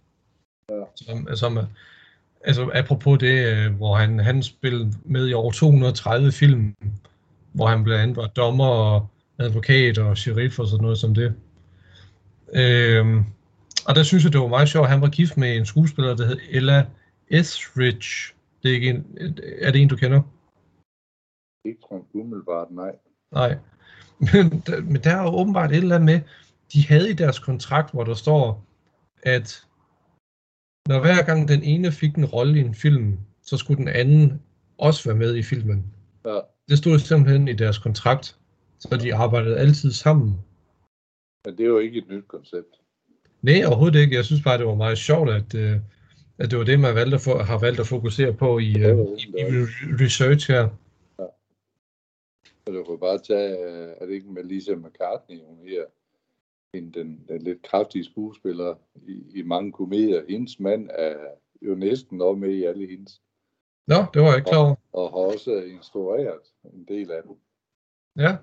ja. 0.71 0.85
som, 0.95 1.29
som 1.35 1.59
altså 2.45 2.71
apropos 2.75 3.19
det, 3.19 3.47
øh, 3.47 3.75
hvor 3.75 3.97
han, 3.97 4.19
han 4.19 4.43
spillede 4.43 4.93
med 5.05 5.29
i 5.29 5.33
over 5.33 5.53
230 5.53 6.33
film, 6.33 6.75
hvor 7.53 7.67
han 7.67 7.85
blandt 7.85 8.03
andet 8.03 8.17
var 8.17 8.27
dommer 8.27 8.67
og 8.67 9.07
advokat 9.39 9.99
og 9.99 10.19
sheriff 10.19 10.59
og 10.59 10.67
sådan 10.67 10.83
noget 10.83 10.99
som 10.99 11.15
det. 11.15 11.35
Øhm, 12.55 13.25
og 13.87 13.95
der 13.95 14.03
synes 14.03 14.25
jeg, 14.25 14.33
det 14.33 14.41
var 14.41 14.49
meget 14.49 14.69
sjovt. 14.69 14.89
Han 14.89 15.01
var 15.01 15.09
gift 15.09 15.37
med 15.37 15.57
en 15.57 15.67
skuespiller, 15.67 16.17
der 16.17 16.27
hed 16.27 16.39
Ella 16.51 16.87
Etheridge. 17.29 18.35
Det 18.63 18.71
er, 18.71 18.75
ikke 18.75 18.91
en, 18.91 19.07
er 19.59 19.73
det 19.73 19.83
en, 19.83 19.89
du 19.89 19.97
kender? 19.97 20.23
Ikke 21.65 21.81
umiddelbart, 22.15 22.71
nej. 22.71 22.93
Nej. 23.33 23.59
Men, 24.19 24.63
men 24.83 25.03
der 25.05 25.17
er 25.17 25.23
jo 25.23 25.29
åbenbart 25.29 25.71
et 25.71 25.77
eller 25.77 25.95
andet 25.95 26.07
med, 26.07 26.21
de 26.73 26.89
havde 26.89 27.11
i 27.11 27.13
deres 27.13 27.39
kontrakt, 27.39 27.93
hvor 27.93 28.05
der 28.05 28.15
står, 28.15 28.65
at 29.23 29.67
når 30.89 31.01
hver 31.01 31.23
gang 31.23 31.49
den 31.49 31.63
ene 31.63 31.93
fik 31.93 32.17
en 32.17 32.25
rolle 32.25 32.59
i 32.59 32.65
en 32.65 32.75
film, 32.75 33.19
så 33.43 33.57
skulle 33.57 33.79
den 33.79 33.89
anden 33.89 34.43
også 34.79 35.09
være 35.09 35.19
med 35.19 35.37
i 35.37 35.43
filmen. 35.43 35.85
Det 36.69 36.79
stod 36.79 36.99
simpelthen 36.99 37.49
i 37.49 37.53
deres 37.53 37.79
kontrakt, 37.79 38.39
så 38.79 38.99
de 39.03 39.15
arbejdede 39.15 39.59
altid 39.59 39.93
sammen. 39.93 40.31
Men 41.45 41.57
det 41.57 41.65
er 41.65 41.69
jo 41.69 41.79
ikke 41.79 41.99
et 41.99 42.09
nyt 42.09 42.29
koncept. 42.29 42.73
Nej, 43.43 43.65
overhovedet 43.67 44.01
ikke. 44.01 44.17
Jeg 44.17 44.25
synes 44.25 44.43
bare, 44.43 44.59
det 44.59 44.67
var 44.67 44.75
meget 44.75 44.99
sjovt, 44.99 45.31
at, 45.31 45.55
øh, 45.55 45.77
at 46.39 46.51
det 46.51 46.59
var 46.59 46.65
det, 46.65 46.81
man 46.81 46.95
valgte 46.95 47.15
at 47.15 47.21
få, 47.21 47.39
har 47.39 47.59
valgt 47.59 47.81
at 47.81 47.87
fokusere 47.87 48.33
på 48.33 48.59
i, 48.59 48.73
ja, 48.73 48.91
øh, 48.91 48.99
i, 48.99 49.25
i 49.41 49.95
research 50.05 50.51
her. 50.51 50.69
Ja. 51.19 51.27
Så 52.67 52.73
du 52.73 52.85
får 52.87 52.97
bare 52.97 53.19
tage, 53.19 53.51
øh, 53.65 53.89
er 54.01 54.07
det 54.07 54.15
ikke 54.15 54.33
med 54.33 54.45
Lisa 54.45 54.75
McCartney, 54.75 55.39
hun 55.47 55.59
her, 55.69 55.85
den, 56.75 56.91
den, 56.91 57.25
den 57.29 57.43
lidt 57.43 57.63
kraftige 57.63 58.05
skuespiller 58.05 58.75
i, 58.95 59.39
i 59.39 59.43
mange 59.43 59.73
komedier. 59.73 60.23
Hendes 60.29 60.61
mand 60.61 60.91
er 60.95 61.17
jo 61.63 61.75
næsten 61.75 62.21
også 62.21 62.39
med 62.39 62.51
i 62.51 62.65
alle 62.65 62.87
hendes. 62.87 63.21
Nå, 63.87 63.97
det 64.15 64.23
var 64.23 64.29
jeg 64.29 64.37
ikke 64.37 64.49
klar 64.49 64.59
over. 64.59 64.77
Og, 64.93 65.05
og 65.05 65.11
har 65.11 65.35
også 65.35 65.53
instrueret 65.77 66.45
en 66.65 66.85
del 66.85 67.11
af 67.11 67.23
dem. 67.23 67.37
Ja. 68.17 68.37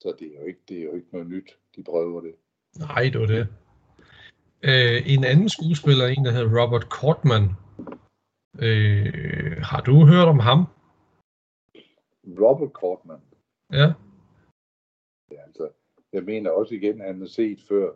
Så 0.00 0.14
det 0.18 0.26
er 0.34 0.40
jo 0.40 0.46
ikke, 0.46 0.60
det 0.68 0.78
er 0.78 0.84
jo 0.84 0.94
ikke 0.94 1.08
noget 1.12 1.26
nyt, 1.26 1.58
de 1.76 1.82
prøver 1.82 2.20
det. 2.20 2.34
Nej, 2.78 3.02
det 3.12 3.20
var 3.20 3.26
det. 3.26 3.48
Øh, 4.62 5.12
en 5.12 5.24
anden 5.24 5.48
skuespiller, 5.48 6.06
en 6.06 6.24
der 6.24 6.30
hedder 6.30 6.62
Robert 6.62 6.82
Cortman. 6.82 7.44
Øh, 8.58 9.56
har 9.62 9.80
du 9.80 10.06
hørt 10.06 10.28
om 10.28 10.38
ham? 10.38 10.64
Robert 12.24 12.72
Cortman? 12.72 13.20
Ja. 13.72 13.92
Ja, 15.30 15.42
altså, 15.46 15.68
jeg 16.12 16.22
mener 16.22 16.50
også 16.50 16.74
igen, 16.74 17.00
at 17.00 17.06
han 17.06 17.20
har 17.20 17.26
set 17.26 17.60
før 17.68 17.92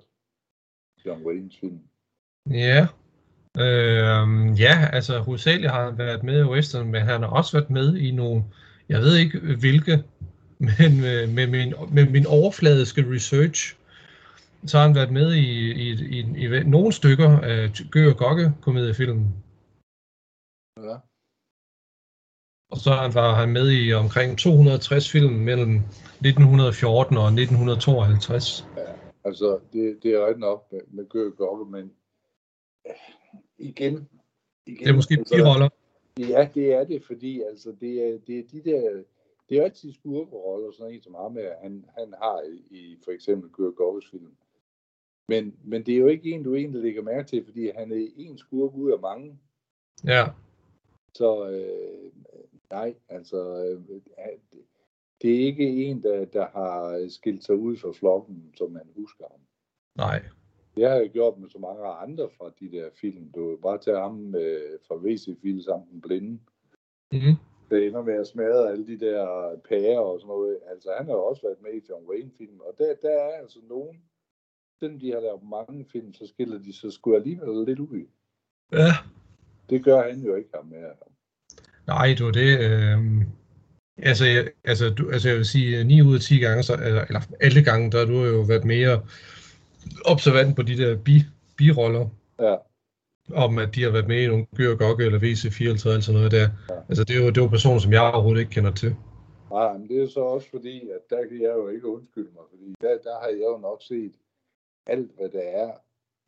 John 1.04 1.26
Waynes 1.26 1.58
film. 1.58 1.80
Ja. 2.50 2.88
Øh, 3.58 4.60
ja, 4.60 4.88
altså 4.92 5.18
hovedsageligt 5.18 5.72
har 5.72 5.90
været 5.90 6.22
med 6.22 6.40
i 6.40 6.48
western, 6.48 6.90
men 6.90 7.02
han 7.02 7.22
har 7.22 7.28
også 7.28 7.52
været 7.52 7.70
med 7.70 7.96
i 7.96 8.10
nogle, 8.10 8.44
jeg 8.88 9.00
ved 9.00 9.16
ikke 9.16 9.38
hvilke, 9.60 9.92
men 10.78 11.00
med, 11.00 11.26
med, 11.26 11.46
min, 11.46 11.74
med 11.92 12.10
min 12.10 12.26
overfladiske 12.26 13.04
research, 13.14 13.76
så 14.66 14.78
har 14.78 14.86
han 14.86 14.94
været 14.94 15.12
med 15.12 15.32
i, 15.32 15.72
i, 15.72 15.90
i, 15.90 16.20
i, 16.36 16.56
i 16.56 16.64
nogle 16.64 16.92
stykker 16.92 17.38
af 17.40 17.72
Gør 17.90 18.10
og 18.10 18.16
Gokke 18.16 18.52
komediefilmen. 18.62 19.34
Ja. 20.76 20.96
Og 22.70 22.78
så 22.78 23.10
var 23.14 23.34
han 23.34 23.48
med 23.48 23.72
i 23.72 23.92
omkring 23.92 24.38
260 24.38 25.10
film 25.10 25.32
mellem 25.32 25.74
1914 25.74 27.16
og 27.16 27.26
1952. 27.26 28.66
Ja, 28.76 28.82
altså 29.24 29.58
det, 29.72 29.98
det 30.02 30.10
er 30.14 30.26
ret 30.26 30.38
nok 30.38 30.72
med, 30.72 30.80
med 30.88 31.08
Gør 31.08 31.26
og 31.26 31.36
Gokke, 31.36 31.70
men 31.70 31.92
igen, 33.58 34.08
igen... 34.66 34.84
Det 34.84 34.88
er 34.88 34.94
måske 34.94 35.14
altså, 35.18 35.34
roller. 35.34 35.68
Ja, 36.18 36.48
det 36.54 36.72
er 36.72 36.84
det, 36.84 37.04
fordi 37.04 37.42
altså, 37.42 37.76
det, 37.80 38.02
er, 38.02 38.18
det 38.26 38.38
er 38.38 38.42
de 38.42 38.70
der... 38.70 39.02
Det 39.48 39.58
er 39.58 39.64
altid 39.64 39.92
skurkeroller, 39.92 40.72
sådan 40.72 40.94
en 40.94 41.02
som 41.02 41.14
ham, 41.14 41.36
han, 41.62 41.84
han 41.98 42.14
har 42.22 42.42
i, 42.70 42.98
for 43.04 43.10
eksempel 43.10 43.50
Gør 43.50 43.70
Gokkes 43.70 44.10
film. 44.10 44.36
Men, 45.28 45.56
men 45.64 45.86
det 45.86 45.94
er 45.94 45.98
jo 45.98 46.06
ikke 46.06 46.30
en, 46.30 46.42
du 46.42 46.54
egentlig 46.54 46.82
lægger 46.82 47.02
mærke 47.02 47.28
til, 47.28 47.44
fordi 47.44 47.70
han 47.70 47.92
er 47.92 48.08
en 48.16 48.38
skurk 48.38 48.74
ud 48.74 48.92
af 48.92 49.00
mange. 49.00 49.38
Ja. 50.04 50.26
Så 51.14 51.48
øh, 51.50 52.12
nej, 52.70 52.94
altså, 53.08 53.64
øh, 53.64 54.00
det 55.22 55.34
er 55.34 55.46
ikke 55.46 55.84
en, 55.84 56.02
der, 56.02 56.24
der 56.24 56.46
har 56.46 57.08
skilt 57.08 57.44
sig 57.44 57.56
ud 57.56 57.76
fra 57.76 57.92
flokken, 57.92 58.52
som 58.56 58.72
man 58.72 58.88
husker 58.96 59.24
ham. 59.30 59.40
Nej. 59.96 60.22
Det 60.76 60.88
har 60.88 60.96
jeg 60.96 61.10
gjort 61.10 61.38
med 61.38 61.48
så 61.48 61.58
mange 61.58 61.84
andre 61.84 62.28
fra 62.38 62.50
de 62.60 62.70
der 62.76 62.88
film. 63.00 63.32
Du 63.34 63.58
bare 63.62 63.78
tage 63.78 64.00
ham 64.00 64.34
øh, 64.34 64.78
fra 64.88 64.94
VC-film 64.94 65.60
sammen 65.60 65.88
den 65.92 66.00
blinde. 66.00 66.38
Mm-hmm. 67.12 67.36
Det 67.70 67.86
ender 67.86 68.02
med 68.02 68.14
at 68.14 68.26
smadre 68.26 68.70
alle 68.70 68.86
de 68.86 68.98
der 69.06 69.26
pærer 69.68 69.98
og 69.98 70.20
sådan 70.20 70.28
noget. 70.28 70.58
Altså, 70.70 70.88
han 70.98 71.06
har 71.06 71.14
også 71.14 71.42
været 71.42 71.62
med 71.62 71.72
i 71.72 71.86
John 71.90 72.08
Wayne-film, 72.10 72.60
og 72.60 72.74
der, 72.78 72.94
der 73.02 73.10
er 73.10 73.40
altså 73.42 73.58
nogen, 73.68 73.96
selvom 74.78 75.00
de 75.00 75.12
har 75.12 75.20
lavet 75.20 75.42
mange 75.50 75.86
film, 75.92 76.12
så 76.12 76.26
skiller 76.26 76.58
de 76.58 76.72
sig 76.72 76.92
sgu 76.92 77.14
alligevel 77.14 77.66
lidt 77.66 77.78
ud. 77.78 78.06
Ja. 78.72 78.92
Det 79.70 79.84
gør 79.84 80.02
han 80.02 80.20
jo 80.20 80.34
ikke 80.34 80.50
ham 80.54 80.66
med. 80.66 80.82
Nej, 81.86 82.06
det 82.18 82.24
var 82.26 82.32
det. 82.32 82.58
Øh... 82.60 83.26
Altså, 83.98 84.24
jeg, 84.24 84.48
altså, 84.64 84.90
du, 84.90 85.10
altså, 85.10 85.28
jeg 85.28 85.36
vil 85.36 85.46
sige, 85.46 85.84
9 85.84 86.02
ud 86.02 86.14
af 86.14 86.20
10 86.20 86.38
gange, 86.38 86.62
så, 86.62 86.74
eller, 86.74 87.04
eller 87.04 87.20
alle 87.40 87.64
gange, 87.64 87.90
der 87.90 87.98
har 87.98 88.06
du 88.06 88.24
jo 88.24 88.40
været 88.40 88.64
mere 88.64 89.02
observant 90.04 90.56
på 90.56 90.62
de 90.62 90.76
der 90.76 90.96
bi, 90.96 91.22
biroller. 91.56 92.08
Ja. 92.40 92.56
Om 93.34 93.58
at 93.58 93.74
de 93.74 93.82
har 93.82 93.90
været 93.90 94.08
med 94.08 94.22
i 94.22 94.26
nogle 94.26 94.46
Gør 94.56 94.76
Gokke 94.76 95.04
eller 95.04 95.18
VC4 95.18 95.64
eller 95.64 96.00
sådan 96.00 96.14
noget 96.14 96.32
der. 96.32 96.48
Ja. 96.70 96.74
Altså, 96.88 97.04
det 97.04 97.16
er, 97.16 97.20
jo, 97.20 97.28
det 97.28 97.38
er 97.38 97.42
jo 97.42 97.48
personer, 97.48 97.78
som 97.78 97.92
jeg 97.92 98.02
overhovedet 98.02 98.40
ikke 98.40 98.52
kender 98.52 98.74
til. 98.74 98.96
Nej, 99.50 99.78
men 99.78 99.88
det 99.88 100.02
er 100.02 100.06
så 100.06 100.20
også 100.20 100.50
fordi, 100.50 100.88
at 100.88 101.10
der 101.10 101.26
kan 101.28 101.40
jeg 101.40 101.54
jo 101.54 101.68
ikke 101.68 101.88
undskylde 101.88 102.30
mig, 102.34 102.42
fordi 102.50 102.74
der, 102.80 102.98
der 102.98 103.20
har 103.20 103.28
jeg 103.28 103.46
jo 103.52 103.58
nok 103.58 103.82
set 103.82 104.14
alt, 104.86 105.10
hvad 105.16 105.28
der 105.28 105.42
er, 105.42 105.72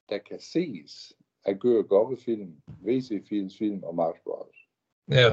der 0.09 0.19
kan 0.19 0.41
ses 0.41 1.13
af 1.45 1.59
Gør 1.59 1.83
Gokke-film, 1.83 2.57
VC-films 2.85 3.83
og 3.83 3.95
Max 3.95 4.15
Bros. 4.25 4.57
Ja. 5.11 5.33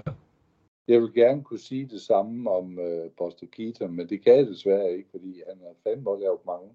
Jeg 0.87 1.01
vil 1.01 1.13
gerne 1.13 1.43
kunne 1.43 1.59
sige 1.59 1.85
det 1.85 2.01
samme 2.01 2.51
om 2.51 2.77
uh, 2.77 3.11
Buster 3.17 3.47
Keaton, 3.47 3.95
men 3.95 4.09
det 4.09 4.23
kan 4.23 4.35
jeg 4.35 4.47
desværre 4.47 4.91
ikke, 4.91 5.09
fordi 5.11 5.41
han 5.47 5.57
har 5.59 5.73
fandme 5.83 6.19
lavet 6.19 6.45
mange. 6.45 6.69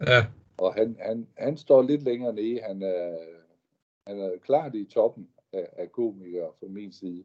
Ja. 0.00 0.26
Og 0.58 0.74
han, 0.74 0.96
han, 1.00 1.26
han 1.38 1.56
står 1.56 1.82
lidt 1.82 2.02
længere 2.02 2.32
nede. 2.32 2.60
Han 2.62 2.82
er, 2.82 3.18
han 4.06 4.20
er 4.20 4.30
klart 4.44 4.74
i 4.74 4.84
toppen 4.84 5.28
af, 5.52 5.68
af 5.76 5.92
komikere 5.92 6.50
fra 6.60 6.66
min 6.68 6.92
side. 6.92 7.24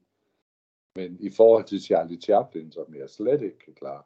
Men 0.95 1.17
i 1.19 1.29
forhold 1.29 1.65
til 1.65 1.81
Charlie 1.81 2.21
Chaplin, 2.21 2.71
som 2.71 2.95
jeg 2.95 3.09
slet 3.09 3.41
ikke 3.41 3.59
kan 3.65 3.73
klare. 3.73 4.03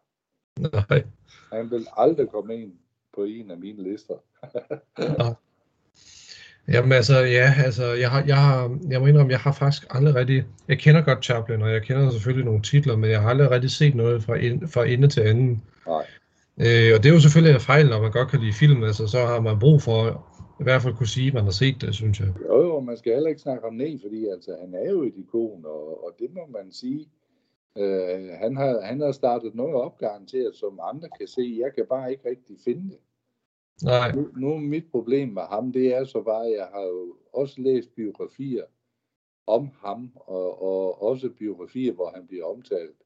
Nej. 0.60 1.04
Han 1.52 1.72
vil 1.72 1.88
aldrig 1.98 2.30
komme 2.30 2.56
ind 2.56 2.74
på 3.16 3.24
en 3.24 3.52
af 3.52 3.58
mine 3.58 3.84
lister. 3.84 4.16
ja. 5.00 5.34
Jamen 6.68 6.92
altså, 6.92 7.20
ja, 7.20 7.54
altså, 7.66 7.94
jeg 7.94 8.12
har, 8.12 8.24
jeg 8.28 8.38
har, 8.38 8.80
jeg 8.90 9.00
må 9.00 9.08
indrømme, 9.08 9.32
jeg 9.32 9.40
har 9.40 9.52
faktisk 9.52 9.88
aldrig 9.90 10.16
rigtig, 10.16 10.46
jeg 10.68 10.80
kender 10.80 11.02
godt 11.02 11.24
Chaplin, 11.24 11.62
og 11.62 11.72
jeg 11.72 11.82
kender 11.82 12.12
selvfølgelig 12.12 12.46
nogle 12.46 12.62
titler, 12.62 12.96
men 12.96 13.10
jeg 13.10 13.22
har 13.22 13.30
aldrig 13.30 13.52
rigtig 13.52 13.72
set 13.72 13.96
noget 13.96 14.24
fra, 14.24 14.36
ind, 14.36 14.68
fra 14.68 14.86
ende 14.86 15.08
til 15.08 15.22
anden. 15.22 15.64
Nej. 15.88 16.06
Øh, 16.58 16.90
og 16.96 16.98
det 17.04 17.06
er 17.10 17.14
jo 17.14 17.20
selvfølgelig 17.20 17.56
en 17.56 17.62
fejl, 17.62 17.90
når 17.90 18.02
man 18.02 18.12
godt 18.12 18.30
kan 18.30 18.40
lide 18.40 18.54
film, 18.54 18.84
altså 18.84 19.08
så 19.08 19.20
har 19.20 19.42
man 19.42 19.60
brug 19.60 19.82
for 19.82 19.98
i 20.60 20.64
hvert 20.64 20.82
fald 20.82 20.94
kunne 20.96 21.08
sige, 21.08 21.28
at 21.28 21.34
man 21.34 21.44
har 21.44 21.52
set 21.52 21.82
det, 21.82 21.96
synes 21.96 22.20
jeg. 22.20 22.30
Jo, 22.50 22.62
jo, 22.62 22.80
man 22.80 22.98
skal 22.98 23.14
heller 23.14 23.30
ikke 23.30 23.42
snakke 23.42 23.68
om 23.68 23.74
ned, 23.74 24.00
fordi 24.02 24.28
altså, 24.28 24.58
han 24.62 24.74
er 24.74 24.92
jo 24.92 25.04
et 25.04 25.14
ikon, 25.18 25.66
og, 25.66 26.04
og 26.06 26.12
det 26.20 26.30
må 26.34 26.42
man 26.58 26.72
sige, 26.72 27.08
Øh, 27.78 28.30
han, 28.30 28.56
har, 28.56 28.82
han 28.82 29.02
har 29.02 29.12
startet 29.12 29.56
noget 29.56 29.76
op 29.76 29.98
garanteret, 29.98 30.56
som 30.56 30.80
andre 30.84 31.10
kan 31.18 31.28
se. 31.28 31.58
Jeg 31.60 31.74
kan 31.76 31.86
bare 31.90 32.12
ikke 32.12 32.30
rigtig 32.30 32.58
finde 32.64 32.90
det. 32.90 33.00
Nej. 33.84 34.12
Nu, 34.16 34.30
nu 34.36 34.58
mit 34.58 34.92
problem 34.92 35.30
med 35.30 35.42
ham, 35.42 35.72
det 35.72 35.96
er 35.96 36.04
så 36.04 36.22
bare, 36.22 36.46
at 36.46 36.54
jeg 36.54 36.68
har 36.74 36.82
jo 36.82 37.16
også 37.34 37.62
læst 37.62 37.96
biografier 37.96 38.64
om 39.48 39.70
ham, 39.78 40.12
og, 40.16 40.64
og 40.64 41.02
også 41.02 41.30
biografier, 41.30 41.94
hvor 41.94 42.12
han 42.16 42.28
bliver 42.28 42.46
omtalt. 42.46 43.03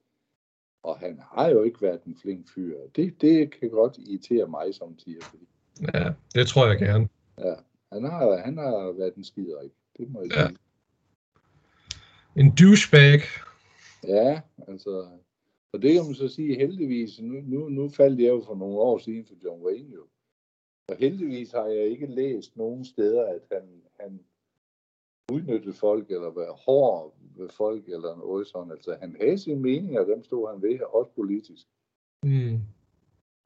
Og 0.83 0.97
han 0.99 1.19
har 1.31 1.49
jo 1.49 1.63
ikke 1.63 1.81
været 1.81 2.03
en 2.03 2.15
flink 2.21 2.49
fyr. 2.55 2.77
Det, 2.95 3.21
det 3.21 3.59
kan 3.59 3.69
godt 3.69 3.97
irritere 3.97 4.47
mig 4.47 4.75
samtidig. 4.75 5.23
Fordi, 5.23 5.45
Ja, 5.93 6.09
det 6.35 6.47
tror 6.47 6.67
jeg 6.67 6.77
gerne. 6.79 7.09
ja, 7.39 7.53
han, 7.93 8.03
har, 8.03 8.37
han 8.37 8.57
har 8.57 8.91
været 8.91 9.15
en 9.15 9.23
skiderik. 9.23 9.71
Det 9.97 10.09
må 10.11 10.21
jeg 10.21 10.31
Ja. 10.31 10.47
sige. 10.47 10.57
En 12.35 12.55
douchebag. 12.55 13.19
Ja, 14.07 14.41
altså... 14.67 15.07
Og 15.73 15.81
det 15.81 15.93
kan 15.93 16.05
man 16.05 16.15
så 16.15 16.27
sige 16.27 16.55
heldigvis. 16.55 17.19
Nu, 17.21 17.41
nu, 17.41 17.69
nu 17.69 17.89
faldt 17.89 18.19
jeg 18.19 18.27
jo 18.29 18.43
for 18.45 18.55
nogle 18.55 18.75
år 18.77 18.97
siden 18.97 19.25
for 19.25 19.33
John 19.43 19.61
Wayne 19.65 19.93
jo. 19.93 20.05
Og 20.87 20.95
heldigvis 20.99 21.51
har 21.51 21.65
jeg 21.65 21.85
ikke 21.85 22.05
læst 22.05 22.57
nogen 22.57 22.85
steder, 22.85 23.25
at 23.25 23.41
han, 23.51 23.61
han 23.99 24.19
udnyttede 25.31 25.73
folk, 25.73 26.11
eller 26.11 26.29
var 26.31 26.51
hård 26.65 27.15
folk, 27.57 27.89
eller 27.89 28.15
noget 28.15 28.47
sådan. 28.47 28.71
Altså, 28.71 28.97
han 29.01 29.15
havde 29.21 29.37
sine 29.37 29.61
meninger, 29.61 30.01
og 30.01 30.07
dem 30.07 30.23
stod 30.23 30.49
han 30.51 30.61
ved, 30.61 30.79
også 30.81 31.11
politisk. 31.15 31.67
Mm. 32.23 32.59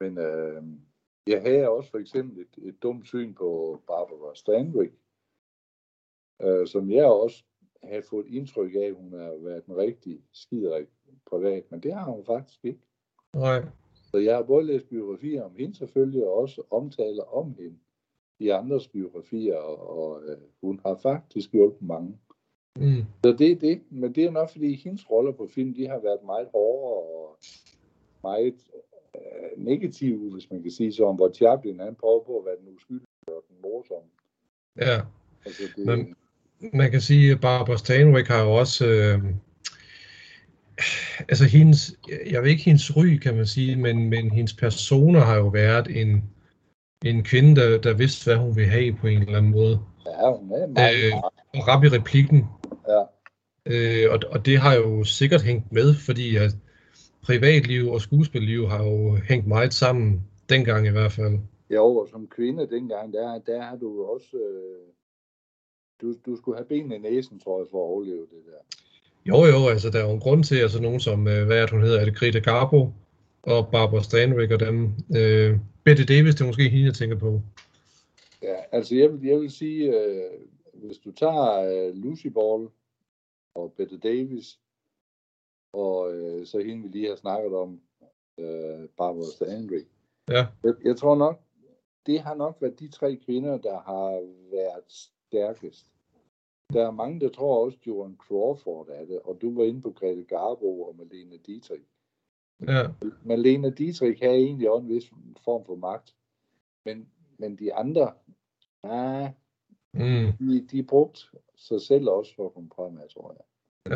Men 0.00 0.18
øh, 0.18 0.62
jeg 1.26 1.42
havde 1.42 1.68
også 1.68 1.90
for 1.90 1.98
eksempel 1.98 2.38
et, 2.38 2.68
et 2.68 2.82
dumt 2.82 3.06
syn 3.06 3.34
på 3.34 3.80
Barbara 3.86 4.34
Stanwyck, 4.34 4.94
øh, 6.42 6.66
som 6.66 6.90
jeg 6.90 7.06
også 7.06 7.44
havde 7.82 8.02
fået 8.02 8.26
indtryk 8.26 8.74
af, 8.74 8.86
at 8.86 8.94
hun 8.94 9.12
har 9.12 9.44
været 9.44 9.66
en 9.66 9.76
rigtig 9.76 10.20
skiderik 10.32 10.88
privat, 11.26 11.70
men 11.70 11.80
det 11.80 11.94
har 11.94 12.10
hun 12.10 12.24
faktisk 12.24 12.64
ikke. 12.64 12.80
Nej. 13.34 13.64
Så 14.12 14.18
jeg 14.18 14.36
har 14.36 14.42
både 14.42 14.66
læst 14.66 14.88
biografier 14.88 15.42
om 15.42 15.56
hende 15.56 15.74
selvfølgelig, 15.74 16.26
og 16.26 16.34
også 16.34 16.62
omtaler 16.70 17.22
om 17.22 17.54
hende 17.54 17.78
i 18.38 18.48
andres 18.48 18.88
biografier, 18.88 19.56
og, 19.56 19.98
og 19.98 20.22
øh, 20.22 20.38
hun 20.60 20.80
har 20.86 20.94
faktisk 20.94 21.52
hjulpet 21.52 21.82
mange. 21.82 22.18
Mm. 22.80 23.04
Så 23.24 23.32
det 23.38 23.50
er 23.52 23.56
det, 23.56 23.80
men 23.90 24.14
det 24.14 24.24
er 24.24 24.30
nok 24.30 24.50
fordi 24.52 24.74
hendes 24.84 25.10
roller 25.10 25.32
på 25.32 25.48
film, 25.54 25.74
de 25.74 25.88
har 25.88 25.98
været 26.02 26.18
meget 26.26 26.48
hårdere 26.52 27.02
og 27.02 27.38
meget 28.22 28.54
øh, 29.14 29.64
negative, 29.64 30.32
hvis 30.32 30.50
man 30.50 30.62
kan 30.62 30.70
sige 30.70 30.92
så, 30.92 31.04
om 31.04 31.16
hvor 31.16 31.32
Chaplin 31.34 31.80
han 31.80 31.94
prøver 31.94 32.24
på 32.24 32.38
at 32.38 32.44
være 32.44 32.56
den 32.60 32.74
uskyldige 32.76 33.06
og 33.28 33.44
den 33.48 33.56
morsomme. 33.62 34.08
Ja. 34.76 35.00
Altså 35.46 35.62
det, 35.76 35.86
Men- 35.86 36.14
Man 36.72 36.90
kan 36.90 37.00
sige, 37.00 37.32
at 37.32 37.40
Barbara 37.40 37.76
Stanwyck 37.76 38.28
har 38.28 38.42
jo 38.44 38.52
også... 38.54 38.86
Øh, 38.86 39.22
altså 41.28 41.44
hendes, 41.44 41.96
jeg 42.30 42.42
ved 42.42 42.50
ikke 42.50 42.62
hendes 42.62 42.96
ry, 42.96 43.06
kan 43.18 43.36
man 43.36 43.46
sige, 43.46 43.76
men, 43.76 44.10
men 44.10 44.30
hendes 44.30 44.54
personer 44.54 45.20
har 45.20 45.36
jo 45.36 45.46
været 45.48 46.00
en, 46.00 46.24
en 47.04 47.24
kvinde, 47.24 47.60
der, 47.60 47.78
der 47.80 47.94
vidste, 47.94 48.24
hvad 48.24 48.36
hun 48.36 48.56
ville 48.56 48.70
have 48.70 48.96
på 49.00 49.06
en 49.06 49.22
eller 49.22 49.38
anden 49.38 49.50
måde. 49.52 49.80
ja, 50.06 50.36
hun 50.38 50.52
er 50.52 50.66
meget, 50.66 51.04
Øh, 51.04 51.10
meget 51.10 51.24
Og 51.54 51.68
rap 51.68 51.84
i 51.84 51.88
replikken. 51.88 52.44
Ja, 52.88 53.02
Øh, 53.66 54.12
og, 54.12 54.18
og 54.30 54.46
det 54.46 54.58
har 54.58 54.74
jo 54.74 55.04
sikkert 55.04 55.42
hængt 55.42 55.72
med, 55.72 55.94
fordi 55.94 56.36
at 56.36 56.50
privatliv 57.22 57.88
og 57.88 58.00
skuespilliv 58.00 58.68
har 58.68 58.84
jo 58.84 59.16
hængt 59.28 59.46
meget 59.46 59.74
sammen, 59.74 60.20
dengang 60.48 60.86
i 60.86 60.90
hvert 60.90 61.12
fald. 61.12 61.38
Jo, 61.70 61.96
og 61.96 62.08
som 62.10 62.28
kvinde 62.28 62.68
dengang, 62.70 63.12
der, 63.12 63.38
der 63.38 63.62
har 63.62 63.76
du 63.76 64.04
også... 64.04 64.36
Øh, 64.36 64.92
du, 66.02 66.14
du 66.26 66.36
skulle 66.36 66.58
have 66.58 66.66
benene 66.66 66.96
i 66.96 66.98
næsen, 66.98 67.40
tror 67.40 67.58
jeg, 67.58 67.66
for 67.70 67.78
at 67.78 67.88
overleve 67.88 68.20
det 68.20 68.42
der. 68.46 68.80
Jo, 69.24 69.44
jo, 69.44 69.68
altså 69.68 69.90
der 69.90 69.98
er 69.98 70.08
jo 70.08 70.14
en 70.14 70.20
grund 70.20 70.44
til, 70.44 70.56
altså 70.56 70.82
nogen 70.82 71.00
som, 71.00 71.28
øh, 71.28 71.46
hvad 71.46 71.56
er 71.56 71.60
det, 71.60 71.70
hun 71.70 71.82
hedder, 71.82 72.00
er 72.00 72.04
det 72.04 72.16
Greta 72.16 72.38
Garbo 72.38 72.88
og 73.42 73.68
Barbara 73.72 74.02
Stanwyck 74.02 74.52
og 74.52 74.60
dem. 74.60 74.90
Øh, 75.16 75.58
Bette 75.84 76.04
Davis, 76.04 76.34
det 76.34 76.40
er 76.40 76.46
måske 76.46 76.68
hende, 76.68 76.86
jeg 76.86 76.94
tænker 76.94 77.16
på. 77.16 77.40
Ja, 78.42 78.56
altså 78.72 78.94
jeg 78.94 79.12
vil, 79.12 79.28
jeg 79.28 79.40
vil 79.40 79.50
sige, 79.50 79.84
øh, 79.84 80.30
hvis 80.82 80.98
du 80.98 81.12
tager 81.12 81.60
øh, 81.60 81.94
Lucy 81.94 82.26
Ball 82.26 82.68
og 83.54 83.72
Bette 83.72 83.98
Davis, 83.98 84.60
og 85.72 86.14
øh, 86.14 86.46
så 86.46 86.58
hende, 86.58 86.82
vi 86.82 86.88
lige 86.88 87.08
har 87.08 87.16
snakket 87.16 87.54
om, 87.54 87.80
øh, 88.38 88.88
Barbara 88.88 89.30
Stanwyck. 89.32 89.88
Ja. 90.28 90.46
Jeg, 90.64 90.74
jeg 90.84 90.96
tror 90.96 91.14
nok, 91.16 91.40
det 92.06 92.20
har 92.20 92.34
nok 92.34 92.56
været 92.60 92.80
de 92.80 92.88
tre 92.88 93.16
kvinder, 93.16 93.58
der 93.58 93.80
har 93.80 94.10
været 94.50 94.84
stærkest. 94.88 95.86
Der 96.72 96.86
er 96.86 96.90
mange, 96.90 97.20
der 97.20 97.28
tror 97.28 97.64
også, 97.64 97.78
Joan 97.86 98.16
Crawford 98.16 98.88
er 98.88 99.04
det, 99.04 99.20
og 99.20 99.38
du 99.40 99.54
var 99.54 99.64
inde 99.64 99.82
på 99.82 99.90
Grete 99.90 100.24
Garbo 100.24 100.82
og 100.82 100.96
Malene 100.96 101.36
Dietrich. 101.36 101.84
Ja, 102.66 102.82
Malene 103.24 103.70
Dietrich 103.70 104.22
havde 104.22 104.36
egentlig 104.36 104.70
også 104.70 104.84
en 104.84 104.94
vis 104.94 105.12
form 105.44 105.64
for 105.64 105.74
magt, 105.74 106.16
men, 106.84 107.08
men 107.38 107.56
de 107.56 107.74
andre, 107.74 108.14
ah, 108.82 109.30
mm, 109.94 110.32
de, 110.48 110.66
de 110.70 110.82
brugte 110.82 111.20
sig 111.56 111.80
selv 111.80 112.08
også 112.08 112.34
for 112.36 112.46
at 112.46 112.54
komme 112.54 112.70
fremad, 112.76 113.08
tror 113.08 113.36
jeg. 113.38 113.44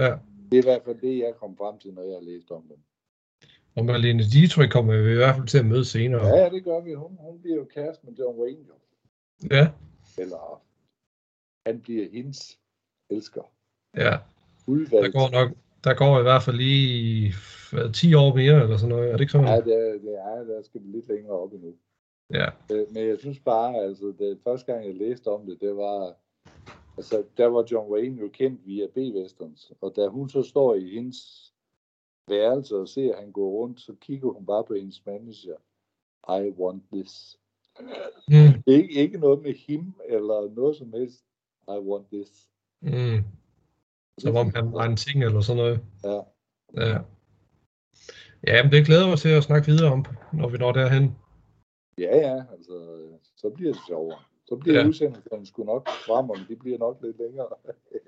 ja. 0.00 0.16
Det 0.50 0.58
er 0.58 0.62
i 0.62 0.66
hvert 0.66 0.82
fald 0.84 1.00
det, 1.00 1.18
jeg 1.18 1.34
kom 1.40 1.56
frem 1.56 1.78
til, 1.78 1.92
når 1.94 2.02
jeg 2.02 2.14
har 2.14 2.20
læst 2.20 2.50
om 2.50 2.62
dem. 2.68 2.76
Og 3.76 3.84
Marlene 3.84 4.22
Dietrich 4.22 4.72
kommer 4.72 5.02
vi 5.02 5.12
i 5.12 5.14
hvert 5.14 5.36
fald 5.36 5.46
til 5.46 5.58
at 5.58 5.66
møde 5.66 5.84
senere. 5.84 6.26
Ja, 6.26 6.48
det 6.50 6.64
gør 6.64 6.80
vi. 6.80 6.92
Hun, 6.94 7.16
hun 7.20 7.40
bliver 7.40 7.56
jo 7.56 7.64
kæreste 7.64 8.06
med 8.06 8.14
John 8.14 8.38
Wayne, 8.40 8.64
jo. 8.68 8.74
Ja, 9.50 9.68
Eller 10.18 10.62
han 11.66 11.80
bliver 11.80 12.08
hendes 12.12 12.58
elsker. 13.10 13.42
ja. 13.96 14.10
Der 14.10 14.72
Udvalgt. 14.72 15.14
går 15.14 15.30
nok, 15.30 15.50
der 15.84 15.94
går 15.94 16.18
i 16.18 16.22
hvert 16.22 16.42
fald 16.42 16.56
lige 16.56 17.34
hvad, 17.72 17.92
10 17.92 18.14
år 18.14 18.34
mere, 18.34 18.62
eller 18.62 18.76
sådan 18.76 18.88
noget. 18.88 19.08
Er 19.08 19.12
det 19.12 19.20
ikke 19.20 19.32
sådan? 19.32 19.46
Ja, 19.46 19.56
det 19.60 19.74
er, 19.74 19.92
det 19.92 20.14
er, 20.18 20.44
der 20.44 20.62
skal 20.62 20.80
vi 20.82 20.86
lidt 20.88 21.08
længere 21.08 21.32
op 21.42 21.52
endnu. 21.52 21.74
Ja. 22.30 22.48
Øh, 22.72 22.86
Men 22.92 23.08
jeg 23.08 23.18
synes 23.18 23.40
bare, 23.40 23.74
altså, 23.76 24.14
det 24.18 24.38
første 24.44 24.72
gang 24.72 24.86
jeg 24.86 24.94
læste 24.94 25.28
om 25.28 25.46
det, 25.46 25.60
det 25.60 25.76
var, 25.76 26.14
altså, 26.96 27.24
der 27.36 27.46
var 27.46 27.66
John 27.70 27.92
Wayne 27.92 28.20
jo 28.20 28.28
kendt 28.28 28.66
via 28.66 28.86
B-Westerns, 28.86 29.72
og 29.80 29.92
da 29.96 30.06
hun 30.08 30.28
så 30.28 30.42
står 30.42 30.74
i 30.74 30.90
hendes 30.94 31.52
værelse 32.28 32.76
og 32.76 32.88
ser, 32.88 33.14
at 33.14 33.20
han 33.20 33.32
går 33.32 33.50
rundt, 33.50 33.80
så 33.80 33.94
kigger 34.00 34.32
hun 34.32 34.46
bare 34.46 34.64
på 34.64 34.74
hendes 34.74 35.06
manager. 35.06 35.56
I 36.28 36.50
want 36.58 36.82
this. 36.92 37.36
Mm, 38.28 38.62
Ikke, 38.66 38.94
ikke 38.94 39.18
noget 39.18 39.42
med 39.42 39.54
him, 39.54 39.94
eller 40.08 40.54
noget 40.54 40.76
som 40.76 40.92
helst. 40.92 41.24
I 41.68 41.78
want 41.78 42.06
this. 42.12 42.48
mm. 42.80 43.24
Som 44.18 44.36
om 44.36 44.52
han 44.54 44.72
var 44.72 44.84
en 44.84 44.96
ting, 44.96 45.24
eller 45.24 45.40
sådan 45.40 45.62
noget. 45.62 45.80
Ja. 46.04 46.20
Ja. 46.86 46.98
Ja, 48.46 48.62
men 48.62 48.72
det 48.72 48.86
glæder 48.86 49.08
mig 49.08 49.18
til 49.18 49.28
at 49.28 49.42
snakke 49.44 49.66
videre 49.66 49.92
om, 49.92 50.04
når 50.32 50.48
vi 50.48 50.58
når 50.58 50.72
derhen. 50.72 51.16
Ja, 51.98 52.16
ja, 52.16 52.34
altså, 52.56 52.72
så 53.36 53.48
bliver 53.56 53.72
det 53.72 53.80
sjovere. 53.88 54.18
Så 54.48 54.56
bliver 54.56 54.80
Ja. 54.80 54.86
udsendelserne 54.86 55.46
sgu 55.46 55.64
nok 55.64 55.88
frem, 56.06 56.24
men 56.26 56.46
de 56.48 56.56
bliver 56.56 56.78
nok 56.78 56.98
lidt 57.02 57.16
længere. 57.18 57.46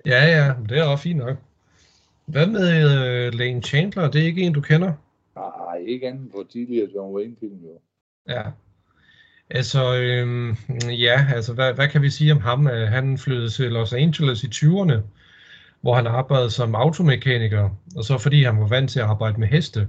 Ja, 0.07 0.25
ja, 0.27 0.55
det 0.69 0.79
er 0.79 0.85
også 0.85 1.03
fint 1.03 1.19
nok. 1.19 1.37
Hvad 2.27 2.47
med 2.47 2.85
uh, 2.85 3.39
Lane 3.39 3.63
Chandler? 3.63 4.11
Det 4.11 4.21
er 4.23 4.27
ikke 4.27 4.43
en, 4.43 4.53
du 4.53 4.61
kender? 4.61 4.93
Nej, 5.37 5.79
ikke 5.87 6.09
andet 6.09 6.31
på 6.33 6.45
tidligere 6.53 6.89
John 6.95 7.15
Wayne-film, 7.17 7.59
jo. 7.65 7.81
Ja. 8.29 8.43
Altså, 9.51 9.97
øhm, 9.97 10.57
ja, 10.91 11.27
altså, 11.35 11.55
hvad, 11.55 11.75
hvad 11.75 11.89
kan 11.89 12.03
vi 12.03 12.11
sige 12.11 12.33
om 12.33 12.41
ham? 12.41 12.67
Øh, 12.67 12.89
Han 12.89 13.19
flyttede 13.19 13.51
til 13.51 13.73
Los 13.73 13.93
Angeles 13.93 14.45
i 14.45 14.47
20'erne, 14.47 14.95
hvor 15.81 15.95
han 15.95 16.07
arbejdede 16.07 16.51
som 16.51 16.75
automekaniker, 16.75 17.71
og 17.97 18.05
så 18.05 18.19
fordi 18.19 18.43
han 18.43 18.61
var 18.61 18.67
vant 18.69 18.91
til 18.91 19.01
at 19.01 19.07
arbejde 19.07 19.41
med 19.41 19.49
heste, 19.49 19.89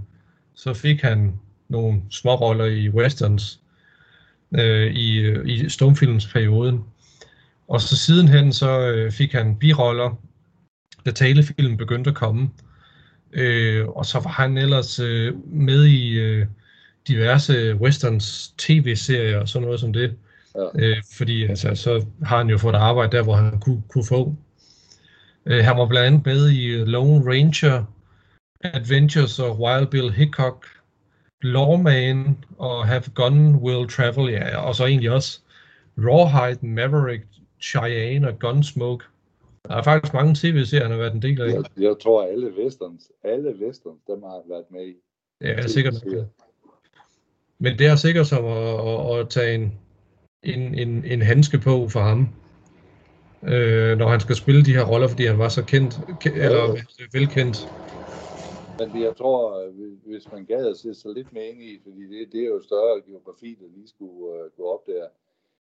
så 0.53 0.73
fik 0.73 1.01
han 1.01 1.39
nogle 1.67 2.01
små 2.11 2.35
roller 2.35 2.65
i 2.65 2.89
westerns 2.89 3.61
øh, 4.57 4.93
i, 4.93 5.41
i 5.45 5.69
stumfilmsperioden. 5.69 6.83
Og 7.67 7.81
så 7.81 7.97
sidenhen 7.97 8.53
så 8.53 8.79
øh, 8.79 9.11
fik 9.11 9.31
han 9.31 9.55
biroller, 9.55 10.19
da 11.05 11.11
talefilmen 11.11 11.77
begyndte 11.77 12.09
at 12.09 12.15
komme. 12.15 12.49
Øh, 13.33 13.87
og 13.87 14.05
så 14.05 14.19
var 14.19 14.29
han 14.29 14.57
ellers 14.57 14.99
øh, 14.99 15.33
med 15.45 15.85
i 15.85 16.19
øh, 16.19 16.45
diverse 17.07 17.75
westerns 17.75 18.53
tv-serier 18.57 19.39
og 19.39 19.47
sådan 19.47 19.65
noget 19.65 19.79
som 19.79 19.93
det. 19.93 20.15
Ja. 20.55 20.85
Øh, 20.85 20.97
fordi 21.17 21.43
altså, 21.43 21.75
så 21.75 22.05
har 22.23 22.37
han 22.37 22.49
jo 22.49 22.57
fået 22.57 22.75
arbejde 22.75 23.17
der, 23.17 23.23
hvor 23.23 23.35
han 23.35 23.59
kunne, 23.59 23.81
kunne 23.89 24.05
få. 24.05 24.35
Øh, 25.45 25.65
han 25.65 25.77
var 25.77 25.85
blandt 25.85 26.07
andet 26.07 26.25
med 26.25 26.49
i 26.49 26.67
Lone 26.85 27.31
Ranger, 27.31 27.83
Adventures 28.63 29.39
of 29.39 29.57
Wild 29.57 29.87
Bill 29.87 30.11
Hickok, 30.11 30.65
Lawman 31.41 32.37
og 32.57 32.87
Have 32.87 33.03
Gun 33.15 33.55
Will 33.55 33.89
Travel, 33.89 34.31
ja, 34.31 34.57
og 34.57 34.75
så 34.75 34.85
egentlig 34.85 35.11
også 35.11 35.39
Rawhide, 35.97 36.65
Maverick, 36.65 37.23
Cheyenne 37.61 38.27
og 38.27 38.39
Gunsmoke. 38.39 39.05
Der 39.67 39.75
er 39.75 39.83
faktisk 39.83 40.13
mange 40.13 40.35
tv-serier, 40.35 40.83
han 40.83 40.91
har 40.91 40.97
været 40.97 41.13
en 41.13 41.21
del 41.21 41.41
af. 41.41 41.47
Jeg, 41.53 41.63
jeg 41.77 41.95
tror, 42.03 42.23
alle 42.23 42.51
westerns, 42.63 43.11
alle 43.23 43.55
westerns, 43.61 44.01
dem 44.07 44.23
har 44.23 44.41
været 44.49 44.65
med 44.71 44.87
i. 44.87 44.93
Ja, 45.41 45.55
det 45.55 45.63
er 45.63 45.67
sikkert. 45.67 45.93
Men 47.59 47.79
det 47.79 47.87
er 47.87 47.95
sikkert 47.95 48.27
som 48.27 48.45
at, 48.45 48.87
at, 48.87 49.19
at 49.19 49.29
tage 49.29 49.55
en, 49.55 49.73
en, 50.43 50.75
en, 50.75 51.05
en 51.05 51.21
handske 51.21 51.57
på 51.57 51.89
for 51.89 51.99
ham, 51.99 52.29
øh, 53.43 53.97
når 53.97 54.07
han 54.07 54.19
skal 54.19 54.35
spille 54.35 54.65
de 54.65 54.73
her 54.73 54.83
roller, 54.83 55.07
fordi 55.07 55.25
han 55.25 55.37
var 55.37 55.49
så 55.49 55.65
kendt, 55.65 55.93
ke- 55.93 56.39
eller 56.39 56.77
velkendt. 57.13 57.69
Men 58.79 59.01
jeg 59.01 59.15
tror, 59.17 59.59
øh, 59.59 59.93
hvis 60.05 60.31
man 60.31 60.45
gad 60.45 60.67
at 60.67 60.77
sætte 60.77 60.99
sig 60.99 61.13
lidt 61.13 61.33
mere 61.33 61.47
ind 61.47 61.61
i, 61.61 61.79
fordi 61.83 62.07
det, 62.07 62.31
det 62.31 62.41
er 62.41 62.47
jo 62.47 62.61
større 62.61 63.01
geografi, 63.01 63.57
der 63.61 63.67
lige 63.67 63.87
skulle 63.87 64.13
uh, 64.13 64.51
gå 64.57 64.63
op 64.63 64.87
der, 64.87 65.07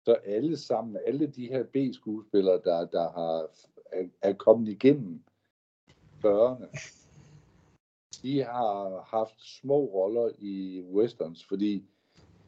så 0.04 0.12
alle 0.12 0.56
sammen, 0.56 0.98
alle 1.06 1.26
de 1.26 1.48
her 1.48 1.62
B-skuespillere, 1.62 2.60
der, 2.64 2.86
der 2.86 3.10
har, 3.10 3.50
er, 3.92 4.08
er 4.22 4.32
kommet 4.32 4.68
igennem 4.68 5.22
40'erne, 6.24 6.66
de 8.22 8.42
har 8.42 9.00
haft 9.00 9.40
små 9.40 9.84
roller 9.84 10.30
i 10.38 10.82
westerns, 10.82 11.44
fordi 11.44 11.84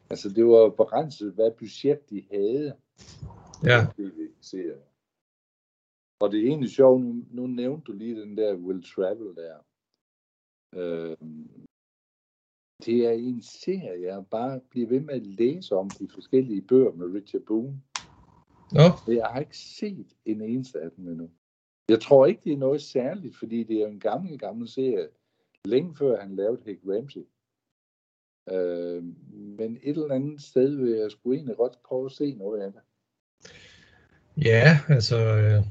altså, 0.09 0.29
det 0.29 0.45
var 0.45 0.69
begrænset, 0.69 1.33
hvad 1.33 1.51
budget 1.51 2.09
de 2.09 2.23
havde. 2.31 2.75
Ja. 3.63 3.87
tv 3.97 4.71
Og 6.19 6.31
det 6.31 6.39
er 6.39 6.47
egentlig 6.47 6.69
sjovt, 6.69 7.01
nu, 7.01 7.25
nu 7.31 7.47
nævnte 7.47 7.83
du 7.91 7.91
lige 7.91 8.21
den 8.21 8.37
der 8.37 8.55
Will 8.55 8.83
Travel 8.83 9.35
der. 9.35 9.57
Øh, 10.75 11.17
det 12.85 13.05
er 13.05 13.11
en 13.11 13.41
serie, 13.41 14.01
jeg 14.01 14.25
bare 14.31 14.59
bliver 14.69 14.87
ved 14.87 14.99
med 14.99 15.13
at 15.13 15.25
læse 15.25 15.75
om 15.75 15.93
i 15.99 16.07
forskellige 16.13 16.61
bøger 16.61 16.91
med 16.91 17.13
Richard 17.13 17.41
Boone. 17.41 17.81
Nå. 18.71 18.81
Jeg 19.07 19.25
har 19.25 19.39
ikke 19.39 19.57
set 19.57 20.07
en 20.25 20.41
eneste 20.41 20.79
af 20.79 20.91
dem 20.91 21.07
endnu. 21.07 21.29
Jeg 21.89 22.01
tror 22.01 22.25
ikke, 22.25 22.41
det 22.43 22.53
er 22.53 22.57
noget 22.57 22.81
særligt, 22.81 23.35
fordi 23.37 23.63
det 23.63 23.81
er 23.81 23.87
en 23.87 23.99
gammel, 23.99 24.39
gammel 24.39 24.67
serie, 24.67 25.07
længe 25.65 25.95
før 25.95 26.21
han 26.21 26.35
lavede 26.35 26.61
Hick 26.65 26.81
Ramsey. 26.85 27.25
Øh, 28.51 29.03
men 29.59 29.77
et 29.83 29.97
eller 29.97 30.15
andet 30.15 30.41
sted 30.41 30.75
vil 30.75 30.91
jeg 30.91 31.11
sgu 31.11 31.33
egentlig 31.33 31.57
godt 31.57 31.83
prøve 31.83 32.05
at 32.05 32.11
se 32.11 32.33
noget 32.33 32.61
af 32.61 32.71
det. 32.71 32.81
Ja, 34.45 34.79
altså, 34.89 35.17
øh, 35.17 35.65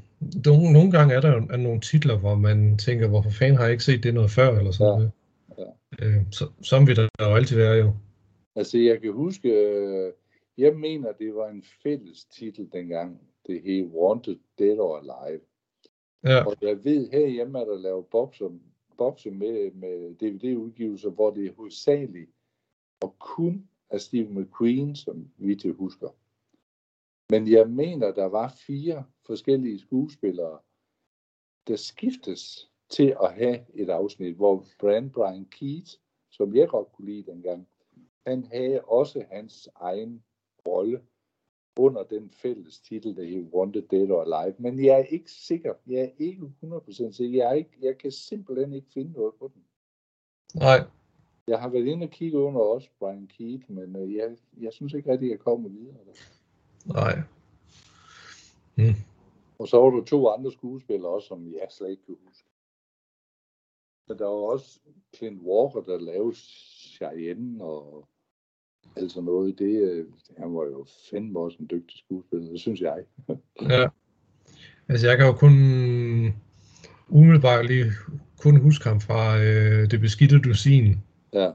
nogle, 0.47 0.73
nogle 0.73 0.91
gange 0.91 1.15
er 1.15 1.21
der 1.21 1.33
jo 1.35 1.41
nogle 1.57 1.81
titler, 1.81 2.19
hvor 2.19 2.35
man 2.35 2.79
tænker, 2.79 3.09
hvorfor 3.09 3.31
fanden 3.31 3.57
har 3.57 3.65
jeg 3.65 3.73
ikke 3.73 3.85
set 3.85 4.03
det 4.03 4.15
noget 4.15 4.31
før, 4.31 4.59
eller 4.59 4.71
sådan 4.71 4.93
ja. 4.93 4.97
noget. 4.97 5.13
Ja. 5.59 6.07
Øh, 6.07 6.23
så, 6.31 6.45
sådan 6.63 6.87
vil 6.87 6.97
der 6.97 7.09
jo 7.21 7.35
altid 7.35 7.57
være 7.57 7.75
jo. 7.75 7.93
Altså, 8.57 8.79
jeg 8.79 9.01
kan 9.01 9.13
huske, 9.13 9.49
øh, 9.49 10.13
jeg 10.59 10.77
mener, 10.77 11.13
det 11.13 11.35
var 11.35 11.49
en 11.49 11.65
fælles 11.83 12.25
titel 12.25 12.69
dengang. 12.73 13.21
Det 13.47 13.63
hed 13.65 13.85
Wanted 13.85 14.37
Dead 14.59 14.79
or 14.79 14.97
Alive. 14.97 15.41
Ja. 16.25 16.45
Og 16.45 16.57
jeg 16.63 16.85
ved, 16.85 17.11
herhjemme 17.11 17.59
er 17.59 17.65
der 17.65 17.79
lavet 17.79 18.07
bokser, 18.07 18.51
bokser 18.99 19.31
med, 19.31 19.71
med 19.73 20.15
DVD-udgivelser, 20.15 21.11
hvor 21.11 21.31
det 21.31 21.47
er 21.47 21.53
hovedsageligt 21.57 22.31
og 23.01 23.15
kun 23.19 23.69
af 23.91 24.01
Steve 24.01 24.29
McQueen, 24.31 24.97
som 24.97 25.29
vi 25.37 25.55
til 25.55 25.73
husker. 25.73 26.09
Men 27.31 27.49
jeg 27.49 27.71
mener, 27.71 28.13
der 28.13 28.25
var 28.25 28.55
fire 28.67 29.05
forskellige 29.27 29.79
skuespillere, 29.79 30.59
der 31.69 31.77
skiftes 31.77 32.71
til 32.89 33.17
at 33.23 33.35
have 33.35 33.65
et 33.75 33.91
afsnit, 33.91 34.37
hvor 34.37 34.67
Brand 34.79 35.11
Brian 35.11 35.45
Keith, 35.45 35.91
som 36.31 36.57
jeg 36.57 36.69
godt 36.69 36.93
kunne 36.93 37.11
lide 37.11 37.31
dengang, 37.33 37.69
han 38.27 38.45
havde 38.45 38.81
også 38.81 39.25
hans 39.31 39.69
egen 39.75 40.25
rolle 40.67 41.03
under 41.77 42.03
den 42.03 42.31
fælles 42.31 42.81
titel, 42.81 43.17
der 43.17 43.25
hed 43.25 43.43
Wanted 43.55 43.83
Dead 43.83 44.11
or 44.11 44.23
Alive. 44.23 44.55
Men 44.59 44.85
jeg 44.85 45.01
er 45.01 45.05
ikke 45.05 45.31
sikker. 45.31 45.75
Jeg 45.87 46.01
er 46.01 46.11
ikke 46.19 46.53
100% 46.63 47.13
sikker. 47.13 47.39
Jeg, 47.39 47.51
er 47.51 47.55
ikke, 47.55 47.77
jeg 47.83 47.99
kan 47.99 48.13
simpelthen 48.13 48.73
ikke 48.73 48.91
finde 48.95 49.13
noget 49.13 49.35
på 49.35 49.51
den. 49.55 49.65
Nej. 50.55 50.79
Jeg 51.47 51.61
har 51.61 51.69
været 51.69 51.87
inde 51.87 52.05
og 52.05 52.11
kigge 52.11 52.39
under 52.39 52.61
også 52.61 52.89
Brian 52.99 53.27
Keith, 53.27 53.71
men 53.71 53.97
øh, 53.97 54.15
jeg, 54.15 54.37
jeg 54.61 54.73
synes 54.73 54.93
ikke 54.93 55.13
rigtig, 55.13 55.27
at 55.27 55.31
jeg 55.31 55.39
kommer 55.39 55.69
videre. 55.69 55.97
Nej. 56.85 57.23
Mm. 58.77 58.95
Og 59.59 59.69
så 59.69 59.77
var 59.81 59.91
der 59.91 60.05
to 60.05 60.29
andre 60.29 60.53
skuespillere 60.53 61.11
også, 61.11 61.29
som 61.29 61.53
jeg 61.53 61.67
slet 61.71 61.91
ikke 61.91 62.05
kan 62.07 62.17
huske. 62.27 62.49
Men 64.09 64.19
der 64.19 64.25
var 64.25 64.53
også 64.53 64.79
Clint 65.17 65.43
Walker, 65.43 65.81
der 65.81 65.99
lavede 66.01 66.37
Cheyenne 66.37 67.65
og 67.65 68.09
alt 68.97 69.13
sådan 69.13 69.25
noget. 69.25 69.59
Det, 69.59 69.81
øh, 69.91 70.07
han 70.39 70.55
var 70.55 70.65
jo 70.65 70.87
fandme 71.11 71.39
også 71.41 71.57
en 71.61 71.69
dygtig 71.71 71.99
skuespiller, 71.99 72.51
det 72.51 72.61
synes 72.61 72.81
jeg. 72.81 73.05
Ja. 73.63 73.89
Altså, 74.89 75.09
jeg 75.09 75.17
kan 75.19 75.27
jo 75.27 75.33
kun 75.33 75.53
umiddelbart 77.09 77.67
lige 77.67 77.85
kun 78.39 78.61
huske 78.61 78.89
ham 78.89 79.01
fra 79.01 79.39
øh, 79.39 79.91
det 79.91 80.01
beskidte 80.01 80.39
dusin, 80.41 80.97
Ja. 81.33 81.51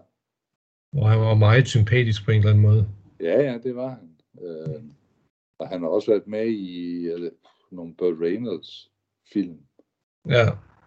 hvor 0.91 1.07
han 1.07 1.19
var 1.19 1.35
meget 1.35 1.67
sympatisk 1.67 2.25
på 2.25 2.31
en 2.31 2.37
eller 2.37 2.49
anden 2.49 2.63
måde. 2.63 2.87
Ja, 3.19 3.41
ja, 3.41 3.57
det 3.57 3.75
var 3.75 3.89
han. 3.89 4.09
Øh, 4.41 4.83
og 5.59 5.67
han 5.67 5.81
har 5.81 5.89
også 5.89 6.11
været 6.11 6.27
med 6.27 6.45
i 6.47 7.07
eller, 7.07 7.29
nogle 7.71 7.93
Burt 7.93 8.13
Reynolds 8.21 8.91
film 9.33 9.57
Ja, 10.29 10.45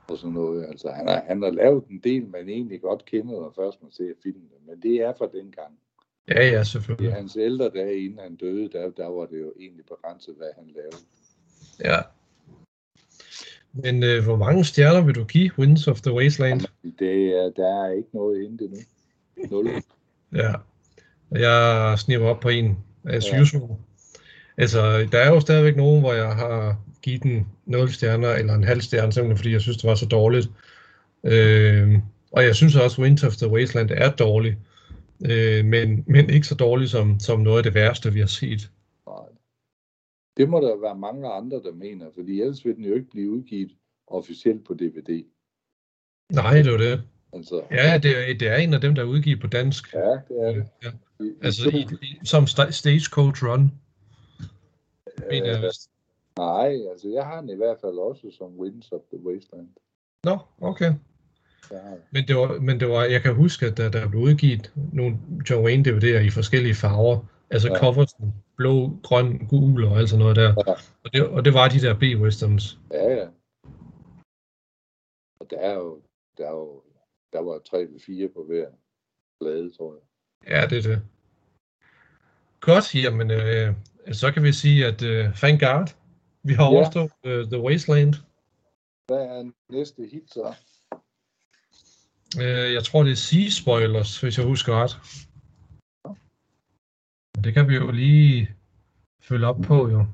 og 0.08 0.18
sådan 0.18 0.34
noget. 0.34 0.66
Altså, 0.66 0.90
han 0.90 1.08
har, 1.08 1.22
han 1.26 1.42
har 1.42 1.50
lavet 1.50 1.84
en 1.90 2.00
del, 2.04 2.26
man 2.26 2.48
egentlig 2.48 2.80
godt 2.80 3.04
kender, 3.04 3.32
når 3.40 3.52
først 3.56 3.82
man 3.82 3.90
ser 3.92 4.12
filmen. 4.22 4.48
Men 4.66 4.82
det 4.82 4.96
er 5.02 5.12
fra 5.18 5.26
den 5.32 5.50
gang. 5.52 5.78
ja, 6.28 6.46
ja, 6.50 6.60
I 6.60 6.64
selvfølgelig. 6.64 7.12
hans 7.12 7.36
ældre 7.36 7.68
dage, 7.68 8.04
inden 8.04 8.18
han 8.18 8.36
døde, 8.36 8.68
der, 8.68 8.90
der 8.90 9.06
var 9.06 9.26
det 9.26 9.40
jo 9.40 9.52
egentlig 9.60 9.84
begrænset, 9.86 10.34
hvad 10.36 10.48
han 10.58 10.66
lavede. 10.74 10.96
Ja. 11.84 11.98
Men 13.72 14.02
øh, 14.02 14.24
hvor 14.24 14.36
mange 14.36 14.64
stjerner 14.64 15.04
vil 15.06 15.14
du 15.14 15.24
give 15.24 15.50
Winds 15.58 15.88
of 15.88 16.00
the 16.00 16.12
Wasteland? 16.12 16.60
Det 16.98 17.26
er, 17.38 17.50
der 17.50 17.84
er 17.84 17.90
ikke 17.92 18.08
noget 18.12 18.42
inde 18.42 18.58
det 18.58 18.70
nu. 18.70 18.76
Nul. 19.50 19.68
Ja. 20.32 20.52
Jeg 21.30 21.98
sniver 21.98 22.28
op 22.28 22.40
på 22.40 22.48
en 22.48 22.78
as 23.04 23.32
Ja. 23.32 23.40
usual. 23.40 23.76
Altså, 24.58 25.08
der 25.12 25.18
er 25.18 25.28
jo 25.28 25.40
stadigvæk 25.40 25.76
nogen, 25.76 26.00
hvor 26.00 26.12
jeg 26.12 26.34
har 26.34 26.80
givet 27.02 27.22
den 27.22 27.46
0 27.66 27.88
stjerner, 27.90 28.28
eller 28.28 28.54
en 28.54 28.64
halv 28.64 28.80
stjerne, 28.80 29.12
simpelthen 29.12 29.36
fordi 29.38 29.52
jeg 29.52 29.60
synes, 29.60 29.76
det 29.76 29.88
var 29.88 29.94
så 29.94 30.06
dårligt. 30.06 30.48
Øh, 31.24 31.98
og 32.32 32.44
jeg 32.44 32.54
synes 32.54 32.76
også, 32.76 33.02
Winds 33.02 33.24
of 33.24 33.36
the 33.36 33.48
Wasteland 33.48 33.90
er 33.94 34.10
dårlig. 34.10 34.56
Øh, 35.30 35.64
men, 35.64 36.04
men 36.06 36.30
ikke 36.30 36.46
så 36.46 36.54
dårlig 36.54 36.88
som, 36.88 37.20
som 37.20 37.40
noget 37.40 37.56
af 37.58 37.62
det 37.62 37.74
værste, 37.74 38.12
vi 38.12 38.20
har 38.20 38.26
set. 38.26 38.70
Det 40.36 40.48
må 40.48 40.60
der 40.60 40.80
være 40.80 40.98
mange 40.98 41.28
andre, 41.28 41.56
der 41.56 41.72
mener, 41.72 42.06
fordi 42.14 42.40
ellers 42.40 42.64
vil 42.64 42.76
den 42.76 42.84
jo 42.84 42.94
ikke 42.94 43.10
blive 43.10 43.30
udgivet 43.30 43.70
officielt 44.06 44.64
på 44.66 44.74
DVD. 44.74 45.24
Nej, 46.32 46.62
det 46.62 46.72
er 46.72 46.76
det. 46.76 47.02
Altså, 47.32 47.62
Ja, 47.70 47.98
det 48.02 48.30
er, 48.30 48.34
det 48.38 48.48
er 48.48 48.56
en 48.56 48.74
af 48.74 48.80
dem, 48.80 48.94
der 48.94 49.02
er 49.02 49.06
udgivet 49.06 49.40
på 49.40 49.46
dansk. 49.46 49.94
ja 49.94 49.98
det 50.00 50.36
er 50.42 50.52
det. 50.54 50.64
Ja. 50.84 50.88
Altså 51.42 51.68
i, 51.68 51.86
i, 52.02 52.18
som 52.24 52.44
sta- 52.44 52.70
Stagecoach 52.70 53.44
Run. 53.44 53.72
Mener 55.30 55.46
jeg 55.46 55.56
øh, 55.56 55.62
vist. 55.62 55.90
nej, 56.36 56.70
altså 56.90 57.08
jeg 57.08 57.24
har 57.26 57.40
den 57.40 57.50
i 57.50 57.56
hvert 57.56 57.78
fald 57.80 57.98
også 57.98 58.30
som 58.38 58.58
Winds 58.60 58.92
of 58.92 59.00
the 59.12 59.20
Wasteland. 59.26 59.68
Nå, 60.24 60.38
okay. 60.60 60.92
Jeg 61.70 61.80
har, 61.80 61.96
Men 62.10 62.28
det 62.28 62.36
var, 62.36 62.60
men 62.60 62.80
det 62.80 62.88
var, 62.88 63.04
jeg 63.04 63.22
kan 63.22 63.34
huske, 63.34 63.66
at 63.66 63.76
der, 63.76 63.90
der 63.90 64.08
blev 64.08 64.22
udgivet 64.22 64.72
nogle 64.92 65.18
John 65.50 65.64
Wayne 65.64 65.84
DVD'er 65.88 66.26
i 66.26 66.30
forskellige 66.30 66.74
farver. 66.74 67.18
Altså 67.50 67.68
Ja. 67.68 67.74
ja. 67.74 67.80
coversen, 67.80 68.34
blå, 68.56 68.90
grøn, 69.02 69.46
gul 69.48 69.84
og 69.84 69.98
alt 69.98 70.10
sådan 70.10 70.18
noget 70.22 70.36
der. 70.36 70.54
Ja. 70.66 70.72
Og 71.04 71.12
det, 71.12 71.26
og 71.28 71.44
det 71.44 71.54
var 71.54 71.68
de 71.68 71.80
der 71.80 71.94
B-westerns. 71.94 72.78
ja, 72.90 73.14
ja. 73.14 73.26
Og 75.40 75.50
der 75.50 75.58
er 75.58 75.74
jo, 75.74 76.00
der 76.38 76.46
er 76.46 76.50
jo, 76.50 76.82
der 77.32 77.40
var 77.42 77.58
tre 77.58 77.80
eller 77.80 78.00
fire 78.06 78.28
på 78.28 78.44
hver 78.44 78.66
plade, 79.40 79.70
tror 79.76 79.94
jeg. 79.94 80.02
Ja, 80.52 80.66
det 80.66 80.78
er 80.78 80.82
det. 80.90 81.02
Godt, 82.60 82.94
jamen, 82.94 83.30
øh, 83.30 83.74
så 84.12 84.32
kan 84.32 84.42
vi 84.42 84.52
sige, 84.52 84.86
at 84.86 85.02
øh, 85.02 85.34
thank 85.34 85.60
God, 85.60 85.86
vi 86.42 86.52
har 86.52 86.64
overstået 86.64 87.12
øh, 87.24 87.46
The 87.46 87.60
Wasteland. 87.60 88.14
Hvad 89.06 89.18
er 89.18 89.50
næste 89.72 90.08
hit 90.12 90.32
så? 90.32 90.54
Øh, 92.40 92.72
jeg 92.74 92.84
tror, 92.84 93.02
det 93.02 93.12
er 93.12 93.16
Sea 93.16 93.48
Spoilers, 93.50 94.20
hvis 94.20 94.38
jeg 94.38 94.46
husker 94.46 94.72
ret. 94.82 94.94
Det 97.44 97.54
kan 97.54 97.68
vi 97.68 97.74
jo 97.74 97.90
lige 97.90 98.50
følge 99.22 99.46
op 99.46 99.60
på, 99.62 99.88
jo. 99.88 100.06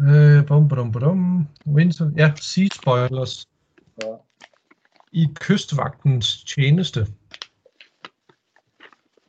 Øh, 0.00 0.46
bum, 0.46 0.68
bum, 0.68 0.92
bum. 0.92 1.46
Winter. 1.66 2.10
Ja, 2.16 2.32
Sea 2.36 2.68
Spoilers. 2.72 3.48
Ja. 4.02 4.27
I 5.12 5.26
kystvagtens 5.34 6.44
tjeneste. 6.44 7.06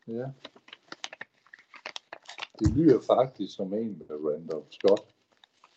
ja. 0.08 0.26
Det 2.60 2.76
lyder 2.76 3.00
faktisk 3.08 3.56
som 3.56 3.74
en 3.74 3.98
med 3.98 4.08
Randolph 4.10 4.70
Scott. 4.72 5.02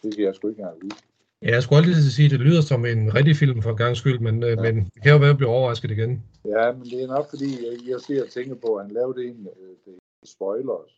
Det 0.03 0.15
kan 0.17 0.25
jeg 0.25 0.35
sgu 0.35 0.49
ikke 0.49 0.61
engang 0.61 0.83
vide. 0.83 0.95
Ja, 1.43 1.51
jeg 1.51 1.63
skulle 1.63 1.79
aldrig 1.79 1.95
sige, 2.13 2.25
at 2.27 2.31
det 2.31 2.41
lyder 2.41 2.61
som 2.63 2.85
en 2.87 3.15
rigtig 3.15 3.37
film 3.37 3.63
for 3.63 3.71
en 3.71 3.77
gang 3.77 3.97
skyld, 3.97 4.19
men, 4.19 4.43
øh, 4.43 4.49
Ja. 4.51 4.57
men 4.57 4.75
det 4.95 5.03
kan 5.03 5.13
jo 5.13 5.19
være, 5.19 5.29
at 5.29 5.33
jeg 5.33 5.37
bliver 5.37 5.51
overrasket 5.51 5.91
igen. 5.91 6.23
Ja, 6.45 6.73
men 6.73 6.85
det 6.85 7.03
er 7.03 7.07
nok 7.07 7.31
fordi, 7.31 7.51
jeg, 7.67 7.89
jeg 7.89 8.01
ser 8.01 8.23
og 8.23 8.31
tænker 8.31 8.55
på, 8.55 8.75
at 8.77 8.85
han 8.85 8.95
lavede 8.95 9.25
en, 9.29 9.49
øh, 9.61 9.69
det 9.85 9.95
er 10.23 10.27
spoilers, 10.27 10.93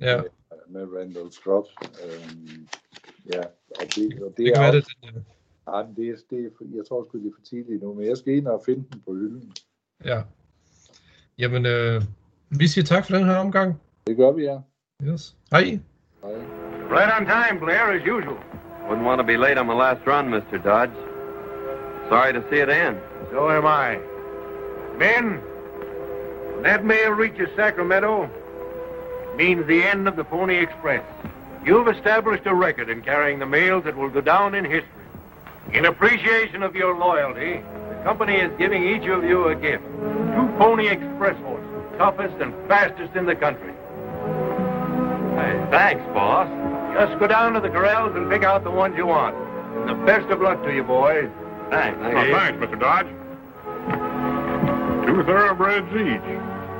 Ja, 0.00 0.16
øh, 0.16 0.24
med 0.68 0.82
Randall 0.98 1.32
Scott. 1.32 1.68
Øhm, 2.04 2.68
ja, 3.34 3.42
og 3.80 3.84
det, 3.94 4.22
og 4.22 4.30
det, 4.36 4.36
det 4.36 4.48
er 4.48 4.68
også, 4.68 4.94
det. 5.02 5.24
Ja, 5.72 5.82
det, 5.96 6.08
er, 6.08 6.16
det 6.30 6.52
jeg 6.76 6.84
tror 6.88 7.04
sgu, 7.04 7.18
det 7.18 7.26
er 7.26 7.30
for 7.38 7.44
tidligt 7.44 7.82
nu, 7.82 7.94
men 7.94 8.06
jeg 8.06 8.16
skal 8.16 8.34
ind 8.34 8.46
og 8.46 8.62
finde 8.66 8.84
den 8.92 9.02
på 9.06 9.12
hylden. 9.12 9.52
Ja. 10.04 10.22
Jamen, 11.38 11.66
øh, 11.66 12.02
vi 12.50 12.66
siger 12.68 12.84
tak 12.84 13.06
for 13.06 13.16
den 13.16 13.24
her 13.24 13.36
omgang. 13.36 13.80
Det 14.06 14.16
gør 14.16 14.32
vi, 14.32 14.42
ja. 14.42 14.58
Yes. 15.02 15.36
Hej. 15.50 15.64
Hej. 16.22 16.32
Right 16.90 17.12
on 17.20 17.26
time, 17.26 17.60
Blair, 17.60 17.84
as 17.96 18.02
usual. 18.02 18.38
Wouldn't 18.88 19.06
want 19.06 19.18
to 19.20 19.26
be 19.26 19.36
late 19.36 19.58
on 19.60 19.66
my 19.66 19.74
last 19.74 20.00
run, 20.06 20.30
Mr. 20.30 20.56
Dodge. 20.64 20.98
Sorry 22.08 22.32
to 22.32 22.42
see 22.48 22.60
it 22.62 22.70
end. 22.70 22.96
So 23.30 23.50
am 23.50 23.66
I. 23.66 23.98
Men, 24.98 25.24
when 26.54 26.62
that 26.62 26.84
mail 26.84 27.10
reaches 27.10 27.48
Sacramento, 27.56 28.30
it 29.30 29.36
means 29.36 29.66
the 29.66 29.82
end 29.82 30.08
of 30.08 30.16
the 30.16 30.24
Pony 30.24 30.56
Express. 30.56 31.04
You've 31.66 31.88
established 31.88 32.46
a 32.46 32.54
record 32.54 32.88
in 32.88 33.02
carrying 33.02 33.38
the 33.38 33.46
mails 33.46 33.84
that 33.84 33.96
will 33.96 34.08
go 34.08 34.22
down 34.22 34.54
in 34.54 34.64
history. 34.64 34.97
In 35.72 35.84
appreciation 35.84 36.62
of 36.62 36.74
your 36.74 36.96
loyalty, 36.96 37.60
the 37.88 38.00
company 38.02 38.36
is 38.36 38.50
giving 38.58 38.84
each 38.84 39.06
of 39.08 39.22
you 39.22 39.48
a 39.48 39.54
gift. 39.54 39.84
Two 39.84 40.48
Pony 40.56 40.88
Express 40.88 41.36
horses, 41.42 41.98
toughest 41.98 42.34
and 42.40 42.54
fastest 42.68 43.14
in 43.14 43.26
the 43.26 43.34
country. 43.34 43.72
Hey, 45.36 45.66
thanks, 45.70 46.02
boss. 46.14 46.48
Just 46.94 47.18
go 47.18 47.26
down 47.26 47.52
to 47.52 47.60
the 47.60 47.68
corrals 47.68 48.16
and 48.16 48.30
pick 48.30 48.44
out 48.44 48.64
the 48.64 48.70
ones 48.70 48.96
you 48.96 49.06
want. 49.06 49.36
And 49.36 49.88
the 49.90 49.94
best 50.06 50.28
of 50.30 50.40
luck 50.40 50.62
to 50.64 50.74
you, 50.74 50.82
boys. 50.82 51.30
Thanks. 51.68 51.98
Oh, 52.02 52.12
thanks, 52.12 52.58
Mr. 52.58 52.80
Dodge. 52.80 53.06
Two 55.06 55.22
thoroughbreds 55.24 55.86
each. 55.94 56.20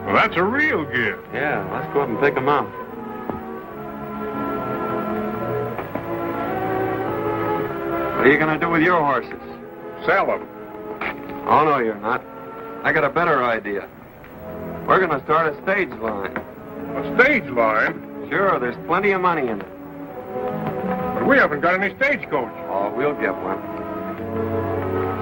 Well, 0.07 0.15
that's 0.15 0.37
a 0.37 0.43
real 0.43 0.85
gift. 0.87 1.23
Yeah, 1.35 1.69
let's 1.73 1.93
go 1.93 2.01
up 2.01 2.09
and 2.09 2.19
pick 2.21 2.35
them 2.35 2.49
out. 2.49 2.67
What 8.19 8.27
are 8.27 8.33
you 8.33 8.39
going 8.39 8.59
to 8.59 8.67
do 8.67 8.69
with 8.69 8.83
your 8.83 9.01
horses? 9.01 9.41
Sell 10.05 10.27
them. 10.27 10.49
Oh, 11.47 11.65
no, 11.65 11.79
you're 11.79 11.95
not. 11.95 12.21
I 12.83 12.93
got 12.93 13.05
a 13.05 13.09
better 13.09 13.45
idea. 13.45 13.89
We're 14.89 14.99
going 14.99 15.17
to 15.17 15.25
start 15.25 15.55
a 15.55 15.63
stage 15.63 15.91
line. 16.01 16.37
A 16.37 17.23
stage 17.23 17.45
line? 17.45 18.27
Sure, 18.29 18.59
there's 18.59 18.75
plenty 18.89 19.13
of 19.13 19.21
money 19.21 19.47
in 19.47 19.61
it. 19.61 19.67
But 21.15 21.29
we 21.29 21.37
haven't 21.37 21.61
got 21.61 21.81
any 21.81 21.95
stagecoach. 21.95 22.53
Oh, 22.67 22.93
we'll 22.97 23.15
get 23.15 23.37
one. 23.37 23.63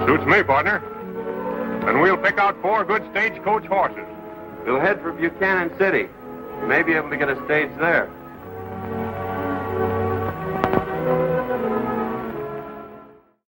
Suits 0.07 0.25
me, 0.25 0.41
partner. 0.41 0.77
And 1.87 2.01
we'll 2.01 2.17
pick 2.17 2.39
out 2.39 2.59
four 2.63 2.83
good 2.83 3.07
stagecoach 3.11 3.67
horses. 3.67 4.07
We'll 4.65 4.79
head 4.79 4.99
for 5.01 5.11
Buchanan 5.11 5.69
City. 5.77 6.09
You 6.61 6.67
may 6.67 6.81
be 6.81 6.93
able 6.93 7.11
to 7.11 7.17
get 7.17 7.29
a 7.29 7.35
stage 7.45 7.69
there. 7.77 8.09